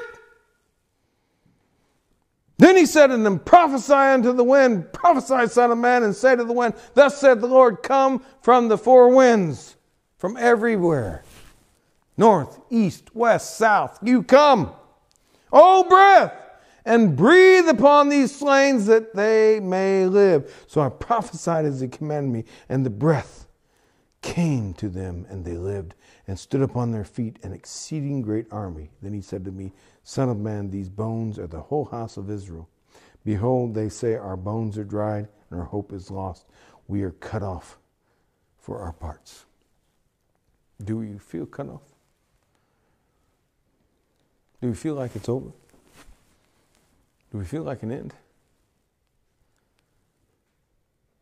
Then 2.57 2.77
he 2.77 2.85
said 2.85 3.11
unto 3.11 3.23
them, 3.23 3.39
Prophesy 3.39 3.93
unto 3.93 4.31
the 4.31 4.43
wind, 4.43 4.93
prophesy, 4.93 5.47
Son 5.47 5.71
of 5.71 5.77
Man, 5.77 6.03
and 6.03 6.15
say 6.15 6.35
to 6.35 6.43
the 6.43 6.53
wind, 6.53 6.73
Thus 6.93 7.19
said 7.19 7.41
the 7.41 7.47
Lord, 7.47 7.83
Come 7.83 8.23
from 8.41 8.69
the 8.69 8.77
four 8.77 9.13
winds 9.13 9.75
from 10.17 10.37
everywhere 10.37 11.23
north, 12.17 12.59
east, 12.69 13.13
west, 13.15 13.57
south. 13.57 13.99
You 14.01 14.23
come, 14.23 14.71
O 15.51 15.83
breath, 15.83 16.33
and 16.85 17.15
breathe 17.15 17.67
upon 17.67 18.09
these 18.09 18.33
slain 18.33 18.83
that 18.85 19.15
they 19.15 19.59
may 19.59 20.05
live. 20.05 20.65
So 20.67 20.81
I 20.81 20.89
prophesied 20.89 21.65
as 21.65 21.81
he 21.81 21.87
commanded 21.87 22.31
me, 22.31 22.45
and 22.69 22.85
the 22.85 22.89
breath 22.89 23.47
came 24.25 24.73
to 24.73 24.89
them, 24.89 25.27
and 25.29 25.45
they 25.45 25.55
lived 25.55 25.93
and 26.27 26.37
stood 26.37 26.63
upon 26.63 26.91
their 26.91 27.05
feet, 27.05 27.37
an 27.43 27.53
exceeding 27.53 28.23
great 28.23 28.47
army. 28.51 28.89
Then 29.03 29.13
he 29.13 29.21
said 29.21 29.45
to 29.45 29.51
me, 29.51 29.71
Son 30.03 30.29
of 30.29 30.39
man, 30.39 30.71
these 30.71 30.89
bones 30.89 31.37
are 31.37 31.45
the 31.45 31.61
whole 31.61 31.85
house 31.85 32.17
of 32.17 32.31
Israel. 32.31 32.67
Behold, 33.23 33.75
they 33.75 33.87
say, 33.87 34.15
Our 34.15 34.35
bones 34.35 34.79
are 34.79 34.83
dried, 34.83 35.27
and 35.49 35.59
our 35.59 35.67
hope 35.67 35.93
is 35.93 36.09
lost. 36.09 36.45
We 36.87 37.03
are 37.03 37.11
cut 37.11 37.43
off 37.43 37.77
for 38.57 38.79
our 38.79 38.93
parts. 38.93 39.45
Do 40.83 41.03
you 41.03 41.19
feel 41.19 41.45
cut 41.45 41.69
off? 41.69 41.83
Do 44.59 44.69
we 44.69 44.73
feel 44.73 44.95
like 44.95 45.15
it's 45.15 45.29
over? 45.29 45.51
Do 47.31 47.37
we 47.37 47.45
feel 47.45 47.61
like 47.61 47.83
an 47.83 47.91
end? 47.91 48.15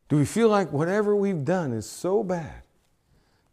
Do 0.08 0.16
we 0.16 0.26
feel 0.26 0.48
like 0.48 0.72
whatever 0.72 1.14
we've 1.18 1.44
done 1.44 1.74
is 1.74 1.90
so 1.90 2.24
bad 2.24 2.64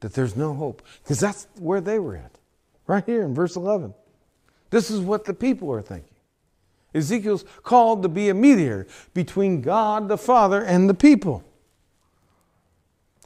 that 0.01 0.15
there's 0.15 0.37
no 0.37 0.55
hope? 0.55 0.83
Because 1.03 1.21
that's 1.21 1.47
where 1.59 1.81
they 1.81 1.99
were 1.99 2.17
at, 2.17 2.39
right 2.87 3.05
here 3.05 3.23
in 3.23 3.35
verse 3.35 3.57
11. 3.57 3.95
This 4.71 4.91
is 4.91 5.01
what 5.01 5.25
the 5.25 5.35
people 5.35 5.71
are 5.73 5.83
thinking. 5.83 6.15
Ezekiel's 6.95 7.45
called 7.63 8.03
to 8.03 8.09
be 8.09 8.29
a 8.31 8.35
mediator 8.35 8.87
between 9.15 9.61
God 9.61 10.09
the 10.09 10.19
Father 10.19 10.63
and 10.63 10.89
the 10.89 10.95
people. 10.95 11.45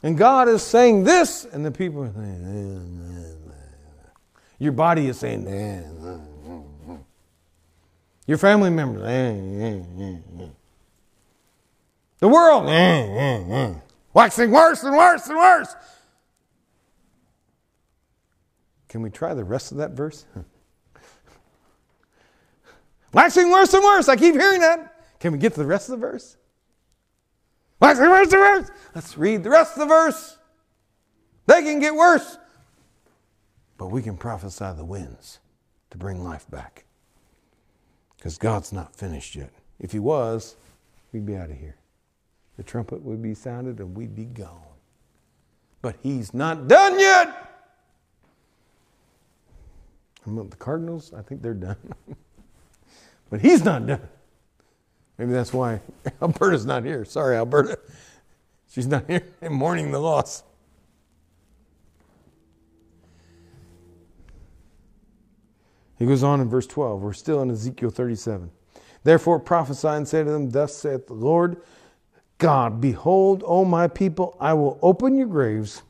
And 0.03 0.17
God 0.17 0.47
is 0.47 0.61
saying 0.61 1.03
this, 1.03 1.45
and 1.45 1.65
the 1.65 1.71
people 1.71 2.03
are 2.03 2.13
saying, 2.13 3.01
your 4.59 4.71
body 4.71 5.07
is 5.07 5.17
saying, 5.17 5.47
your 8.27 8.37
family 8.37 8.69
members, 8.69 9.01
the 12.19 12.27
world, 12.27 12.65
waxing 14.13 14.51
worse 14.51 14.83
and 14.83 14.95
worse 14.95 15.27
and 15.27 15.37
worse. 15.37 15.75
Can 18.95 19.01
we 19.01 19.09
try 19.09 19.33
the 19.33 19.43
rest 19.43 19.73
of 19.73 19.79
that 19.79 19.91
verse? 19.91 20.25
waxing 23.11 23.51
worse 23.51 23.73
and 23.73 23.83
worse. 23.83 24.07
I 24.07 24.15
keep 24.15 24.35
hearing 24.35 24.61
that. 24.61 25.01
Can 25.19 25.33
we 25.33 25.37
get 25.37 25.51
to 25.55 25.59
the 25.59 25.65
rest 25.65 25.89
of 25.89 25.99
the 25.99 26.07
verse? 26.07 26.37
The 27.81 27.93
verse, 27.93 28.29
the 28.29 28.37
verse? 28.37 28.71
Let's 28.95 29.17
read 29.17 29.43
the 29.43 29.49
rest 29.49 29.73
of 29.73 29.79
the 29.79 29.85
verse. 29.85 30.37
They 31.45 31.61
can 31.61 31.81
get 31.81 31.93
worse. 31.93 32.37
But 33.77 33.87
we 33.87 34.01
can 34.01 34.15
prophesy 34.15 34.71
the 34.77 34.85
winds 34.85 35.39
to 35.89 35.97
bring 35.97 36.23
life 36.23 36.49
back. 36.49 36.85
Because 38.15 38.37
God's 38.37 38.71
not 38.71 38.95
finished 38.95 39.35
yet. 39.35 39.51
If 39.77 39.91
He 39.91 39.99
was, 39.99 40.55
we'd 41.11 41.25
be 41.25 41.35
out 41.35 41.49
of 41.49 41.57
here. 41.57 41.75
The 42.55 42.63
trumpet 42.63 43.01
would 43.01 43.21
be 43.21 43.33
sounded 43.33 43.79
and 43.79 43.93
we'd 43.93 44.15
be 44.15 44.23
gone. 44.23 44.61
But 45.81 45.97
He's 46.01 46.33
not 46.33 46.69
done 46.69 46.97
yet. 46.97 47.54
The 50.25 50.57
Cardinals, 50.57 51.13
I 51.13 51.21
think 51.21 51.41
they're 51.41 51.53
done. 51.53 51.77
but 53.29 53.41
He's 53.41 53.63
not 53.63 53.85
done. 53.85 54.01
Maybe 55.17 55.31
that's 55.31 55.53
why 55.53 55.81
Alberta's 56.21 56.65
not 56.65 56.83
here. 56.83 57.05
Sorry, 57.05 57.35
Alberta. 57.35 57.79
She's 58.69 58.87
not 58.87 59.05
here 59.07 59.23
and 59.41 59.53
mourning 59.53 59.91
the 59.91 59.99
loss. 59.99 60.43
He 65.97 66.05
goes 66.05 66.23
on 66.23 66.41
in 66.41 66.49
verse 66.49 66.67
12. 66.67 67.01
We're 67.01 67.13
still 67.13 67.41
in 67.41 67.49
Ezekiel 67.49 67.89
37. 67.89 68.49
Therefore 69.03 69.39
prophesy 69.39 69.87
and 69.87 70.07
say 70.07 70.23
to 70.23 70.29
them, 70.29 70.49
Thus 70.49 70.75
saith 70.75 71.07
the 71.07 71.13
Lord 71.13 71.61
God, 72.37 72.81
Behold, 72.81 73.43
O 73.45 73.63
my 73.63 73.87
people, 73.87 74.35
I 74.41 74.53
will 74.53 74.77
open 74.81 75.15
your 75.15 75.27
graves 75.27 75.83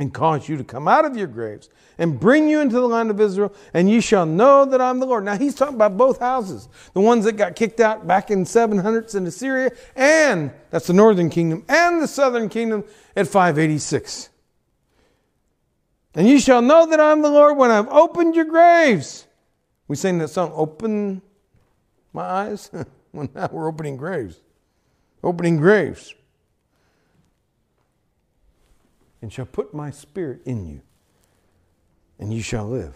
and 0.00 0.12
cause 0.14 0.48
you 0.48 0.56
to 0.56 0.64
come 0.64 0.88
out 0.88 1.04
of 1.04 1.16
your 1.16 1.26
graves 1.26 1.68
and 1.98 2.18
bring 2.18 2.48
you 2.48 2.60
into 2.60 2.76
the 2.76 2.88
land 2.88 3.10
of 3.10 3.20
Israel, 3.20 3.52
and 3.74 3.90
you 3.90 4.00
shall 4.00 4.24
know 4.24 4.64
that 4.64 4.80
I'm 4.80 4.98
the 4.98 5.06
Lord. 5.06 5.24
Now, 5.24 5.36
he's 5.36 5.54
talking 5.54 5.74
about 5.74 5.98
both 5.98 6.18
houses 6.18 6.68
the 6.94 7.00
ones 7.00 7.26
that 7.26 7.32
got 7.32 7.54
kicked 7.54 7.78
out 7.78 8.06
back 8.06 8.30
in 8.30 8.44
700s 8.44 9.14
in 9.14 9.26
Assyria, 9.26 9.70
and 9.94 10.52
that's 10.70 10.86
the 10.86 10.94
northern 10.94 11.28
kingdom, 11.28 11.64
and 11.68 12.00
the 12.00 12.08
southern 12.08 12.48
kingdom 12.48 12.82
at 13.14 13.28
586. 13.28 14.30
And 16.14 16.26
you 16.26 16.40
shall 16.40 16.62
know 16.62 16.86
that 16.86 16.98
I 16.98 17.12
am 17.12 17.20
the 17.20 17.30
Lord 17.30 17.58
when 17.58 17.70
I've 17.70 17.88
opened 17.88 18.34
your 18.34 18.46
graves. 18.46 19.26
We 19.86 19.96
sing 19.96 20.18
that 20.18 20.28
song, 20.28 20.50
Open 20.54 21.20
My 22.12 22.22
Eyes. 22.22 22.70
well, 23.12 23.28
now 23.34 23.50
we're 23.52 23.68
opening 23.68 23.96
graves. 23.98 24.40
Opening 25.22 25.58
graves. 25.58 26.14
And 29.22 29.32
shall 29.32 29.46
put 29.46 29.74
my 29.74 29.90
spirit 29.90 30.40
in 30.44 30.66
you, 30.66 30.80
and 32.18 32.32
you 32.32 32.42
shall 32.42 32.66
live. 32.66 32.94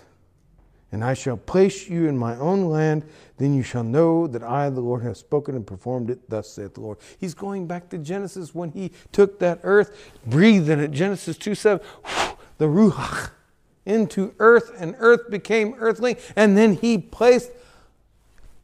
And 0.91 1.03
I 1.03 1.15
shall 1.15 1.37
place 1.37 1.89
you 1.89 2.07
in 2.07 2.17
my 2.17 2.37
own 2.37 2.67
land. 2.67 3.05
Then 3.37 3.53
you 3.53 3.65
shall 3.65 3.83
know 3.83 4.29
that 4.29 4.45
I, 4.45 4.71
the 4.71 4.81
Lord, 4.81 5.03
have 5.03 5.17
spoken 5.17 5.57
and 5.57 5.67
performed 5.67 6.09
it. 6.09 6.31
Thus 6.31 6.49
saith 6.49 6.75
the 6.75 6.83
Lord. 6.83 6.99
He's 7.19 7.35
going 7.35 7.67
back 7.67 7.89
to 7.91 7.99
Genesis 7.99 8.55
when 8.55 8.71
he 8.71 8.93
took 9.11 9.41
that 9.41 9.59
earth, 9.65 10.13
breathed 10.25 10.69
in 10.69 10.79
it. 10.79 10.93
Genesis 10.93 11.37
2 11.37 11.57
7 11.57 11.85
the 12.59 12.67
Ruach 12.67 13.31
into 13.85 14.35
earth, 14.39 14.71
and 14.79 14.95
earth 14.99 15.31
became 15.31 15.75
earthly. 15.79 16.17
And 16.37 16.57
then 16.57 16.77
he 16.77 16.99
placed 16.99 17.51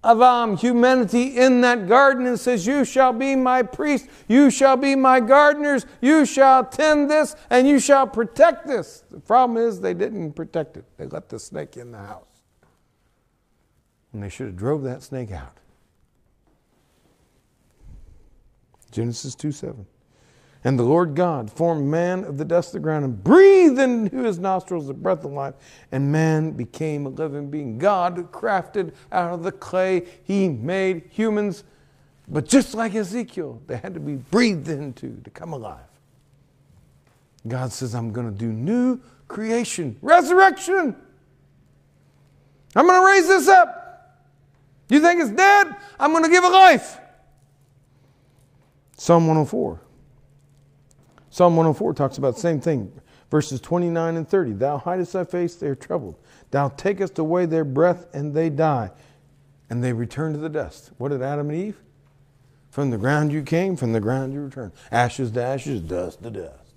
Adam, 0.03 0.23
um, 0.23 0.57
humanity, 0.57 1.37
in 1.39 1.61
that 1.61 1.87
garden 1.87 2.27
and 2.27 2.41
says, 2.41 2.67
You 2.67 2.85
shall 2.87 3.13
be 3.13 3.37
my 3.37 3.63
priest, 3.63 4.09
you 4.29 4.51
shall 4.51 4.77
be 4.77 4.97
my 4.97 5.21
gardeners, 5.21 5.85
you 6.01 6.25
shall 6.25 6.65
tend 6.65 7.11
this, 7.11 7.37
and 7.51 7.69
you 7.69 7.79
shall 7.79 8.07
protect 8.07 8.67
this. 8.67 9.05
The 9.11 9.21
problem 9.21 9.59
is 9.59 9.81
they 9.81 9.93
didn't 9.93 10.33
protect 10.33 10.79
it. 10.79 10.85
They 10.97 11.07
let 11.07 11.29
the 11.29 11.39
snake 11.39 11.77
in 11.77 11.93
the 11.93 11.99
house. 11.99 12.43
And 14.13 14.23
they 14.23 14.31
should 14.31 14.47
have 14.47 14.57
drove 14.57 14.83
that 14.85 15.03
snake 15.03 15.33
out. 15.33 15.57
Genesis 18.91 19.35
2 19.35 19.53
7. 19.53 19.87
And 20.63 20.79
the 20.79 20.83
Lord 20.83 21.15
God 21.15 21.51
formed 21.51 21.87
man 21.87 22.25
of 22.25 22.37
the 22.37 22.45
dust 22.45 22.69
of 22.69 22.73
the 22.75 22.81
ground 22.81 23.05
and 23.05 23.25
breathed 23.25 23.79
into 23.79 24.25
his 24.25 24.39
nostrils 24.39 24.87
the 24.87 24.95
breath 24.95 25.25
of 25.25 25.33
life, 25.33 25.55
and 25.91 26.13
man 26.13 26.51
became 26.51 27.07
a 27.07 27.09
living 27.09 27.51
being. 27.51 27.79
God 27.79 28.31
crafted 28.31 28.93
out 29.11 29.33
of 29.33 29.43
the 29.43 29.53
clay, 29.53 30.07
he 30.23 30.51
made 30.51 31.05
humans, 31.11 31.65
but 32.29 32.47
just 32.47 32.75
like 32.75 32.95
Ezekiel, 32.95 33.63
they 33.67 33.79
had 33.79 33.95
to 33.95 34.01
be 34.01 34.17
breathed 34.17 34.69
into 34.69 35.21
to 35.25 35.31
come 35.31 35.55
alive. 35.55 35.79
God 37.49 37.73
says, 37.73 37.95
I'm 37.95 38.13
going 38.13 38.31
to 38.31 38.39
do 38.39 38.53
new 38.53 39.01
creation, 39.29 39.97
resurrection. 40.03 40.95
I'm 42.77 42.87
going 42.87 43.01
to 43.01 43.07
raise 43.07 43.27
this 43.27 43.49
up. 43.49 43.79
You 44.91 45.01
think 45.01 45.23
it's 45.23 45.31
dead? 45.31 45.75
I'm 45.99 46.13
going 46.13 46.25
to 46.25 46.31
give 46.31 46.45
it 46.45 46.49
life. 46.49 46.99
Psalm 48.99 49.27
104. 49.27 49.81
Psalm 51.31 51.57
104 51.57 51.95
talks 51.95 52.19
about 52.19 52.35
the 52.35 52.41
same 52.41 52.61
thing. 52.61 52.93
Verses 53.31 53.61
29 53.61 54.17
and 54.17 54.29
30. 54.29 54.53
Thou 54.55 54.79
hidest 54.79 55.13
thy 55.13 55.25
face, 55.25 55.55
they 55.55 55.69
are 55.69 55.77
troubled. 55.77 56.17
Thou 56.51 56.69
takest 56.71 57.19
away 57.19 57.47
their 57.47 57.65
breath, 57.65 58.07
and 58.13 58.35
they 58.35 58.51
die. 58.51 58.91
And 59.71 59.83
they 59.83 59.93
return 59.93 60.33
to 60.33 60.39
the 60.39 60.49
dust. 60.49 60.91
What 60.99 61.11
did 61.11 61.23
Adam 61.23 61.49
and 61.49 61.59
Eve? 61.59 61.81
From 62.71 62.91
the 62.91 62.99
ground 62.99 63.33
you 63.33 63.43
came, 63.43 63.77
from 63.77 63.93
the 63.93 64.01
ground 64.01 64.33
you 64.33 64.41
return. 64.43 64.73
Ashes 64.91 65.31
to 65.33 65.43
ashes, 65.43 65.81
dust 65.81 66.23
to 66.25 66.31
dust. 66.31 66.75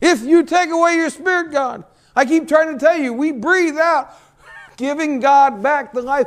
If 0.00 0.22
you 0.22 0.44
take 0.44 0.70
away 0.70 0.94
your 0.94 1.10
spirit, 1.10 1.52
God, 1.52 1.84
I 2.14 2.24
keep 2.24 2.46
trying 2.46 2.76
to 2.76 2.84
tell 2.84 2.96
you, 2.96 3.12
we 3.12 3.32
breathe 3.32 3.78
out, 3.78 4.12
giving 4.76 5.20
God 5.20 5.62
back 5.62 5.92
the 5.92 6.02
life 6.02 6.26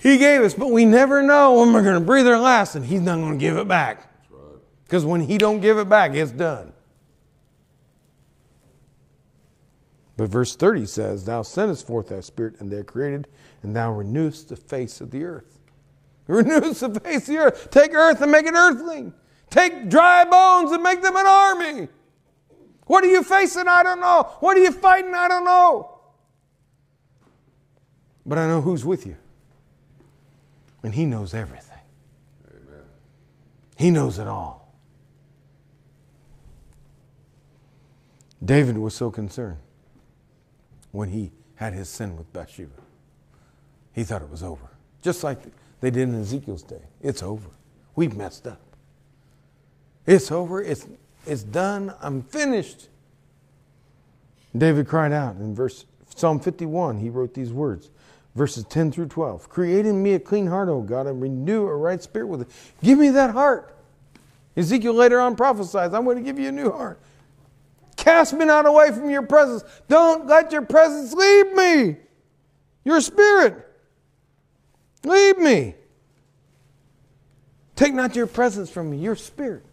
He 0.00 0.18
gave 0.18 0.42
us, 0.42 0.54
but 0.54 0.70
we 0.70 0.84
never 0.84 1.22
know 1.22 1.60
when 1.60 1.72
we're 1.72 1.82
going 1.82 2.00
to 2.00 2.06
breathe 2.06 2.26
our 2.26 2.38
last, 2.38 2.74
and 2.74 2.84
He's 2.84 3.00
not 3.00 3.16
going 3.16 3.32
to 3.32 3.38
give 3.38 3.56
it 3.56 3.66
back. 3.66 4.11
Because 4.92 5.06
when 5.06 5.22
he 5.22 5.38
don't 5.38 5.60
give 5.60 5.78
it 5.78 5.88
back, 5.88 6.12
it's 6.12 6.32
done. 6.32 6.74
But 10.18 10.28
verse 10.28 10.54
30 10.54 10.84
says, 10.84 11.24
Thou 11.24 11.40
sendest 11.40 11.86
forth 11.86 12.10
thy 12.10 12.20
spirit, 12.20 12.60
and 12.60 12.70
they 12.70 12.76
are 12.76 12.84
created, 12.84 13.26
and 13.62 13.74
thou 13.74 13.90
renewest 13.90 14.50
the 14.50 14.56
face 14.56 15.00
of 15.00 15.10
the 15.10 15.24
earth. 15.24 15.58
Renews 16.26 16.80
the 16.80 17.00
face 17.00 17.22
of 17.22 17.26
the 17.34 17.38
earth. 17.38 17.70
Take 17.70 17.94
earth 17.94 18.20
and 18.20 18.30
make 18.30 18.44
it 18.44 18.52
earthling. 18.52 19.14
Take 19.48 19.88
dry 19.88 20.26
bones 20.26 20.72
and 20.72 20.82
make 20.82 21.00
them 21.00 21.16
an 21.16 21.26
army. 21.26 21.88
What 22.84 23.02
are 23.02 23.10
you 23.10 23.22
facing? 23.22 23.68
I 23.68 23.82
don't 23.82 23.98
know. 23.98 24.24
What 24.40 24.58
are 24.58 24.60
you 24.60 24.72
fighting? 24.72 25.14
I 25.14 25.26
don't 25.26 25.46
know. 25.46 26.00
But 28.26 28.36
I 28.36 28.46
know 28.46 28.60
who's 28.60 28.84
with 28.84 29.06
you. 29.06 29.16
And 30.82 30.94
he 30.94 31.06
knows 31.06 31.32
everything. 31.32 31.80
Amen. 32.50 32.84
He 33.78 33.90
knows 33.90 34.18
it 34.18 34.28
all. 34.28 34.61
David 38.44 38.78
was 38.78 38.94
so 38.94 39.10
concerned 39.10 39.58
when 40.90 41.10
he 41.10 41.30
had 41.56 41.74
his 41.74 41.88
sin 41.88 42.16
with 42.16 42.32
Bathsheba. 42.32 42.70
He 43.92 44.04
thought 44.04 44.22
it 44.22 44.30
was 44.30 44.42
over. 44.42 44.70
Just 45.00 45.22
like 45.22 45.38
they 45.80 45.90
did 45.90 46.08
in 46.08 46.20
Ezekiel's 46.20 46.62
day. 46.62 46.82
It's 47.00 47.22
over. 47.22 47.50
We've 47.94 48.16
messed 48.16 48.46
up. 48.46 48.60
It's 50.06 50.32
over. 50.32 50.62
It's, 50.62 50.86
it's 51.26 51.42
done. 51.42 51.94
I'm 52.00 52.22
finished. 52.22 52.88
David 54.56 54.88
cried 54.88 55.12
out 55.12 55.36
in 55.36 55.54
verse 55.54 55.84
Psalm 56.14 56.40
51. 56.40 56.98
He 56.98 57.10
wrote 57.10 57.34
these 57.34 57.52
words, 57.52 57.90
verses 58.34 58.64
10 58.64 58.92
through 58.92 59.06
12. 59.06 59.48
Create 59.48 59.86
in 59.86 60.02
me 60.02 60.14
a 60.14 60.18
clean 60.18 60.46
heart, 60.46 60.68
O 60.68 60.80
God, 60.80 61.06
and 61.06 61.20
renew 61.22 61.66
a 61.66 61.76
right 61.76 62.02
spirit 62.02 62.26
with 62.26 62.42
it. 62.42 62.48
Give 62.82 62.98
me 62.98 63.10
that 63.10 63.30
heart. 63.30 63.74
Ezekiel 64.56 64.94
later 64.94 65.20
on 65.20 65.36
prophesies, 65.36 65.94
I'm 65.94 66.04
going 66.04 66.18
to 66.18 66.22
give 66.22 66.38
you 66.38 66.48
a 66.48 66.52
new 66.52 66.70
heart. 66.70 67.00
Cast 68.02 68.32
me 68.32 68.44
not 68.44 68.66
away 68.66 68.90
from 68.90 69.08
your 69.10 69.22
presence. 69.22 69.62
Don't 69.86 70.26
let 70.26 70.50
your 70.50 70.62
presence 70.62 71.12
leave 71.12 71.54
me. 71.54 71.96
Your 72.82 73.00
spirit. 73.00 73.64
Leave 75.04 75.38
me. 75.38 75.76
Take 77.76 77.94
not 77.94 78.16
your 78.16 78.26
presence 78.26 78.70
from 78.70 78.90
me, 78.90 78.96
your 78.96 79.14
spirit, 79.14 79.64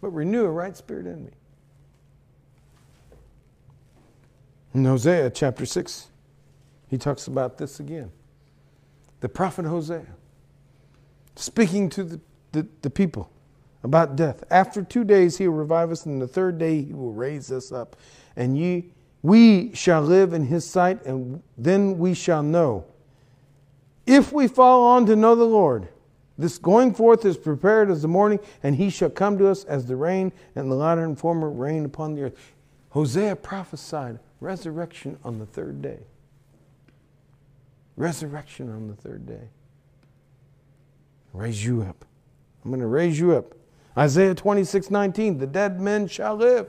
but 0.00 0.08
renew 0.08 0.46
a 0.46 0.50
right 0.50 0.74
spirit 0.74 1.04
in 1.04 1.26
me. 1.26 1.30
In 4.72 4.86
Hosea 4.86 5.28
chapter 5.28 5.66
6, 5.66 6.08
he 6.88 6.96
talks 6.96 7.26
about 7.26 7.58
this 7.58 7.80
again. 7.80 8.10
The 9.20 9.28
prophet 9.28 9.66
Hosea, 9.66 10.06
speaking 11.36 11.90
to 11.90 12.02
the, 12.02 12.20
the, 12.52 12.66
the 12.80 12.88
people 12.88 13.28
about 13.82 14.16
death. 14.16 14.44
After 14.50 14.82
two 14.82 15.04
days 15.04 15.38
he 15.38 15.48
will 15.48 15.56
revive 15.56 15.90
us, 15.90 16.06
and 16.06 16.20
the 16.20 16.28
third 16.28 16.58
day 16.58 16.82
he 16.82 16.92
will 16.92 17.12
raise 17.12 17.50
us 17.52 17.72
up. 17.72 17.96
And 18.36 18.56
ye, 18.56 18.92
we 19.22 19.74
shall 19.74 20.02
live 20.02 20.32
in 20.32 20.46
his 20.46 20.64
sight, 20.64 21.04
and 21.04 21.42
then 21.56 21.98
we 21.98 22.14
shall 22.14 22.42
know. 22.42 22.84
If 24.06 24.32
we 24.32 24.48
fall 24.48 24.84
on 24.84 25.06
to 25.06 25.16
know 25.16 25.34
the 25.34 25.44
Lord, 25.44 25.88
this 26.38 26.56
going 26.56 26.94
forth 26.94 27.24
is 27.24 27.36
prepared 27.36 27.90
as 27.90 28.02
the 28.02 28.08
morning, 28.08 28.38
and 28.62 28.76
he 28.76 28.90
shall 28.90 29.10
come 29.10 29.38
to 29.38 29.48
us 29.48 29.64
as 29.64 29.86
the 29.86 29.96
rain 29.96 30.32
and 30.54 30.70
the 30.70 30.76
latter 30.76 31.04
and 31.04 31.18
former 31.18 31.50
rain 31.50 31.84
upon 31.84 32.14
the 32.14 32.22
earth. 32.22 32.54
Hosea 32.90 33.36
prophesied 33.36 34.18
resurrection 34.40 35.18
on 35.24 35.38
the 35.38 35.46
third 35.46 35.82
day. 35.82 35.98
Resurrection 37.96 38.70
on 38.70 38.86
the 38.86 38.94
third 38.94 39.26
day. 39.26 39.48
Raise 41.32 41.64
you 41.64 41.82
up. 41.82 42.04
I'm 42.64 42.70
going 42.70 42.80
to 42.80 42.86
raise 42.86 43.18
you 43.18 43.32
up. 43.32 43.54
Isaiah 43.98 44.34
26, 44.34 44.90
19, 44.90 45.38
the 45.38 45.46
dead 45.46 45.80
men 45.80 46.06
shall 46.06 46.36
live. 46.36 46.68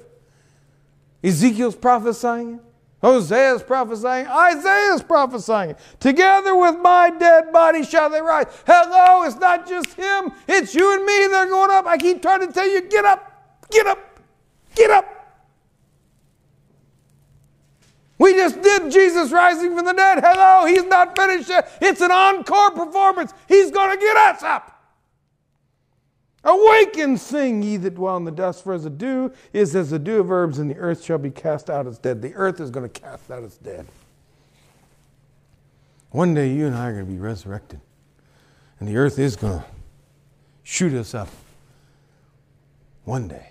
Ezekiel's 1.24 1.76
prophesying 1.76 2.60
Hosea's 3.02 3.64
prophesying. 3.64 4.28
Isaiah's 4.28 5.02
prophesying. 5.02 5.76
Together 6.00 6.56
with 6.56 6.78
my 6.80 7.10
dead 7.10 7.54
body 7.54 7.84
shall 7.84 8.10
they 8.10 8.22
rise. 8.22 8.46
Hello, 8.68 9.24
it's 9.24 9.38
not 9.38 9.68
just 9.68 9.94
him, 9.94 10.32
it's 10.48 10.76
you 10.76 10.94
and 10.96 11.06
me 11.06 11.28
that 11.28 11.48
are 11.48 11.50
going 11.50 11.72
up. 11.72 11.86
I 11.86 11.98
keep 11.98 12.22
trying 12.22 12.46
to 12.46 12.52
tell 12.52 12.68
you, 12.68 12.82
get 12.82 13.06
up, 13.06 13.68
get 13.72 13.88
up, 13.88 14.20
get 14.76 14.92
up. 14.92 15.16
We 18.18 18.34
just 18.34 18.62
did 18.62 18.92
Jesus 18.92 19.32
rising 19.32 19.78
from 19.78 19.86
the 19.86 19.94
dead. 19.94 20.20
Hello, 20.22 20.66
he's 20.66 20.84
not 20.84 21.18
finished 21.18 21.48
yet. 21.48 21.72
It's 21.82 22.02
an 22.02 22.12
encore 22.12 22.72
performance. 22.72 23.34
He's 23.48 23.72
going 23.72 23.98
to 23.98 24.06
get 24.06 24.18
us 24.18 24.44
up. 24.44 24.79
Awaken, 26.44 27.18
sing, 27.18 27.62
ye 27.62 27.78
that 27.78 27.96
dwell 27.96 28.16
in 28.18 28.24
the 28.24 28.32
dust, 28.32 28.64
for 28.64 28.74
as 28.74 28.84
the 28.84 28.90
dew 28.90 29.34
is 29.52 29.76
as 29.76 29.90
the 29.90 30.00
dew 30.00 30.20
of 30.20 30.32
herbs, 30.32 30.58
and 30.60 30.70
the 30.70 30.78
earth 30.78 31.04
shall 31.04 31.18
be 31.18 31.30
cast 31.30 31.70
out 31.70 31.86
as 31.86 32.00
dead. 32.00 32.22
The 32.22 32.34
earth 32.36 32.62
is 32.62 32.70
going 32.70 32.90
to 32.90 33.02
cast 33.02 33.30
out 33.30 33.44
as 33.44 33.58
dead. 33.58 33.86
One 36.12 36.34
day 36.34 36.52
you 36.54 36.66
and 36.66 36.76
I 36.76 36.88
are 36.88 36.94
going 36.94 37.06
to 37.06 37.12
be 37.12 37.20
resurrected, 37.20 37.82
and 38.80 38.88
the 38.88 38.96
earth 38.96 39.20
is 39.20 39.36
going 39.36 39.60
to 39.60 39.66
shoot 40.64 40.94
us 40.94 41.14
up. 41.14 41.30
One 43.04 43.28
day. 43.28 43.50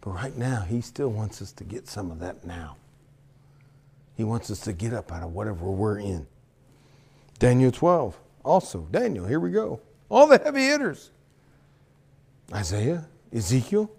But 0.00 0.10
right 0.10 0.36
now, 0.36 0.60
He 0.60 0.82
still 0.82 1.08
wants 1.08 1.42
us 1.42 1.50
to 1.52 1.64
get 1.64 1.88
some 1.88 2.10
of 2.10 2.20
that 2.20 2.44
now. 2.44 2.76
He 4.16 4.22
wants 4.22 4.50
us 4.50 4.60
to 4.60 4.72
get 4.72 4.92
up 4.92 5.10
out 5.10 5.22
of 5.22 5.32
whatever 5.32 5.64
we're 5.64 5.98
in. 5.98 6.26
Daniel 7.38 7.72
12, 7.72 8.16
also. 8.44 8.86
Daniel, 8.90 9.26
here 9.26 9.40
we 9.40 9.50
go. 9.50 9.80
All 10.08 10.26
the 10.26 10.38
heavy 10.38 10.66
hitters. 10.66 11.10
Isaiah, 12.52 13.08
Ezekiel, 13.32 13.90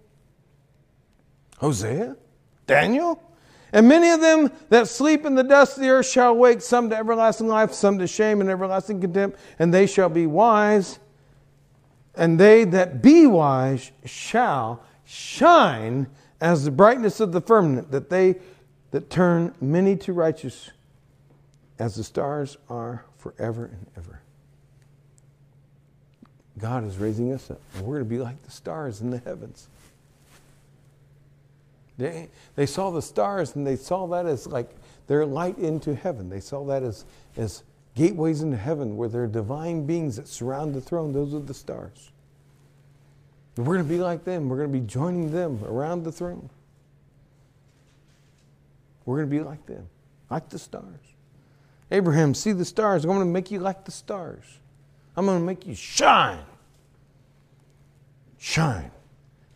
Hosea. 1.58 2.16
Daniel? 2.68 3.22
And 3.72 3.88
many 3.88 4.10
of 4.10 4.22
them 4.22 4.52
that 4.70 4.88
sleep 4.88 5.26
in 5.26 5.36
the 5.36 5.44
dust 5.44 5.78
of 5.78 5.84
the 5.84 5.90
earth 5.90 6.08
shall 6.08 6.36
wake, 6.36 6.62
some 6.62 6.90
to 6.90 6.96
everlasting 6.96 7.48
life, 7.48 7.74
some 7.74 8.00
to 8.00 8.08
shame 8.08 8.42
and 8.42 8.50
everlasting 8.50 9.02
contempt, 9.02 9.38
and 9.60 9.74
they 9.74 9.86
shall 9.86 10.10
be 10.10 10.26
wise. 10.26 11.00
And 12.16 12.40
they 12.40 12.64
that 12.66 13.02
be 13.02 13.28
wise 13.28 13.92
shall 14.06 14.82
shine 15.04 16.08
as 16.40 16.64
the 16.64 16.72
brightness 16.72 17.20
of 17.20 17.32
the 17.32 17.42
firmament, 17.42 17.92
that 17.92 18.10
they 18.10 18.36
that 18.92 19.10
turn 19.10 19.54
many 19.60 19.98
to 19.98 20.14
righteous, 20.14 20.72
as 21.78 21.96
the 21.96 22.04
stars 22.04 22.58
are 22.70 23.06
forever 23.18 23.66
and 23.66 23.88
ever. 23.98 24.22
God 26.58 26.86
is 26.86 26.98
raising 26.98 27.34
us 27.34 27.52
up, 27.52 27.60
and 27.76 27.86
we're 27.86 27.96
going 27.96 28.06
to 28.06 28.10
be 28.10 28.20
like 28.20 28.42
the 28.44 28.52
stars 28.52 29.02
in 29.02 29.10
the 29.10 29.20
heavens. 29.20 29.68
They, 31.98 32.30
they 32.56 32.66
saw 32.66 32.92
the 32.92 33.02
stars 33.02 33.56
and 33.56 33.66
they 33.66 33.76
saw 33.76 34.08
that 34.08 34.26
as 34.26 34.48
like 34.48 34.70
their 35.08 35.26
light 35.26 35.58
into 35.58 35.96
heaven. 35.96 36.30
They 36.30 36.42
saw 36.42 36.66
that 36.66 36.84
as, 36.84 37.06
as 37.38 37.64
gateways 37.96 38.42
into 38.42 38.58
heaven 38.58 38.98
where 38.98 39.08
there 39.08 39.24
are 39.24 39.28
divine 39.28 39.86
beings 39.86 40.18
that 40.18 40.28
surround 40.28 40.74
the 40.74 40.82
throne. 40.82 41.14
Those 41.14 41.34
are 41.34 41.40
the 41.40 41.54
stars. 41.54 42.12
And 43.56 43.66
we're 43.66 43.76
going 43.76 43.88
to 43.88 43.94
be 43.94 44.02
like 44.02 44.26
them. 44.26 44.50
We're 44.50 44.58
going 44.58 44.72
to 44.72 44.80
be 44.80 44.86
joining 44.86 45.32
them 45.32 45.64
around 45.64 46.04
the 46.04 46.12
throne. 46.12 46.50
We're 49.06 49.18
going 49.18 49.30
to 49.30 49.38
be 49.38 49.44
like 49.44 49.66
them, 49.66 49.88
like 50.30 50.50
the 50.50 50.60
stars. 50.60 51.00
Abraham, 51.92 52.34
see 52.34 52.52
the 52.52 52.66
stars. 52.66 53.06
I'm 53.06 53.12
going 53.12 53.20
to 53.20 53.26
make 53.26 53.52
you 53.52 53.60
like 53.60 53.86
the 53.86 53.92
stars. 53.92 54.44
I'm 55.18 55.26
going 55.26 55.40
to 55.40 55.46
make 55.46 55.66
you 55.66 55.76
shine. 55.76 56.44
Shine. 58.38 58.92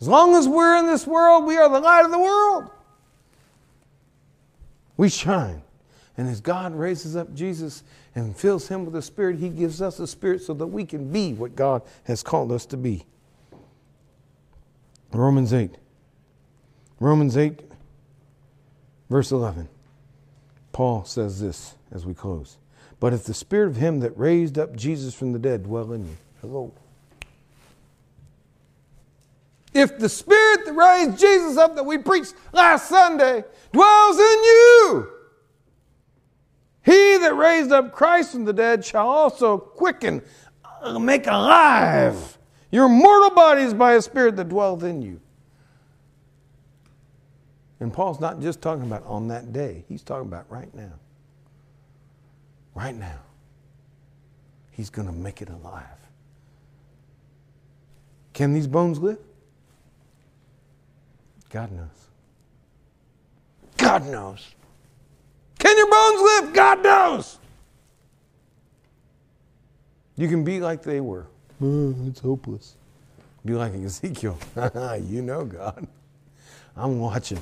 As 0.01 0.07
long 0.07 0.35
as 0.35 0.47
we're 0.47 0.77
in 0.77 0.87
this 0.87 1.05
world, 1.05 1.45
we 1.45 1.57
are 1.57 1.69
the 1.69 1.79
light 1.79 2.05
of 2.05 2.11
the 2.11 2.19
world. 2.19 2.69
We 4.95 5.09
shine. 5.09 5.61
And 6.17 6.27
as 6.27 6.41
God 6.41 6.75
raises 6.75 7.15
up 7.15 7.33
Jesus 7.33 7.83
and 8.15 8.35
fills 8.35 8.67
him 8.67 8.85
with 8.85 8.93
the 8.93 9.01
Spirit, 9.01 9.37
he 9.39 9.49
gives 9.49 9.81
us 9.81 9.97
the 9.97 10.07
Spirit 10.07 10.41
so 10.41 10.53
that 10.53 10.67
we 10.67 10.85
can 10.85 11.11
be 11.11 11.33
what 11.33 11.55
God 11.55 11.81
has 12.03 12.23
called 12.23 12.51
us 12.51 12.65
to 12.67 12.77
be. 12.77 13.05
Romans 15.11 15.53
8. 15.53 15.71
Romans 16.99 17.37
8, 17.37 17.61
verse 19.09 19.31
11. 19.31 19.69
Paul 20.71 21.05
says 21.05 21.39
this 21.39 21.75
as 21.91 22.05
we 22.05 22.13
close. 22.13 22.57
But 22.99 23.13
if 23.13 23.23
the 23.23 23.33
Spirit 23.33 23.69
of 23.69 23.75
him 23.77 24.01
that 24.01 24.17
raised 24.17 24.57
up 24.57 24.75
Jesus 24.75 25.13
from 25.13 25.31
the 25.31 25.39
dead 25.39 25.63
dwell 25.63 25.93
in 25.93 26.05
you, 26.05 26.17
hello. 26.41 26.73
If 29.73 29.97
the 29.99 30.09
Spirit 30.09 30.65
that 30.65 30.73
raised 30.73 31.19
Jesus 31.19 31.57
up 31.57 31.75
that 31.75 31.85
we 31.85 31.97
preached 31.97 32.33
last 32.51 32.89
Sunday 32.89 33.43
dwells 33.71 34.17
in 34.17 34.43
you, 34.43 35.07
he 36.83 37.17
that 37.19 37.35
raised 37.35 37.71
up 37.71 37.93
Christ 37.93 38.31
from 38.31 38.45
the 38.45 38.53
dead 38.53 38.83
shall 38.83 39.07
also 39.07 39.57
quicken, 39.57 40.21
uh, 40.81 40.97
make 40.97 41.27
alive 41.27 42.37
your 42.71 42.89
mortal 42.89 43.31
bodies 43.31 43.73
by 43.73 43.93
a 43.93 44.01
Spirit 44.01 44.35
that 44.37 44.49
dwells 44.49 44.83
in 44.83 45.01
you. 45.01 45.21
And 47.79 47.93
Paul's 47.93 48.19
not 48.19 48.41
just 48.41 48.61
talking 48.61 48.83
about 48.83 49.05
on 49.05 49.29
that 49.29 49.53
day, 49.53 49.85
he's 49.87 50.03
talking 50.03 50.27
about 50.27 50.49
right 50.49 50.73
now. 50.75 50.93
Right 52.79 52.95
now. 52.95 53.19
He's 54.71 54.89
going 54.89 55.05
to 55.05 55.13
make 55.13 55.41
it 55.41 55.49
alive. 55.49 55.83
Can 58.31 58.53
these 58.53 58.67
bones 58.67 58.99
live? 58.99 59.17
God 61.49 61.73
knows. 61.73 62.07
God 63.75 64.07
knows. 64.07 64.55
Can 65.57 65.75
your 65.75 65.91
bones 65.91 66.21
live? 66.21 66.53
God 66.53 66.81
knows. 66.81 67.39
You 70.15 70.29
can 70.29 70.45
be 70.45 70.61
like 70.61 70.81
they 70.81 71.01
were. 71.01 71.27
Oh, 71.61 71.93
it's 72.07 72.21
hopeless. 72.21 72.75
Be 73.43 73.55
like 73.55 73.73
Ezekiel. 73.73 74.39
you 75.03 75.21
know 75.21 75.43
God. 75.43 75.85
I'm 76.77 76.97
watching. 76.97 77.41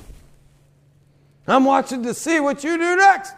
I'm 1.46 1.64
watching 1.64 2.02
to 2.02 2.12
see 2.12 2.40
what 2.40 2.64
you 2.64 2.76
do 2.76 2.96
next. 2.96 3.34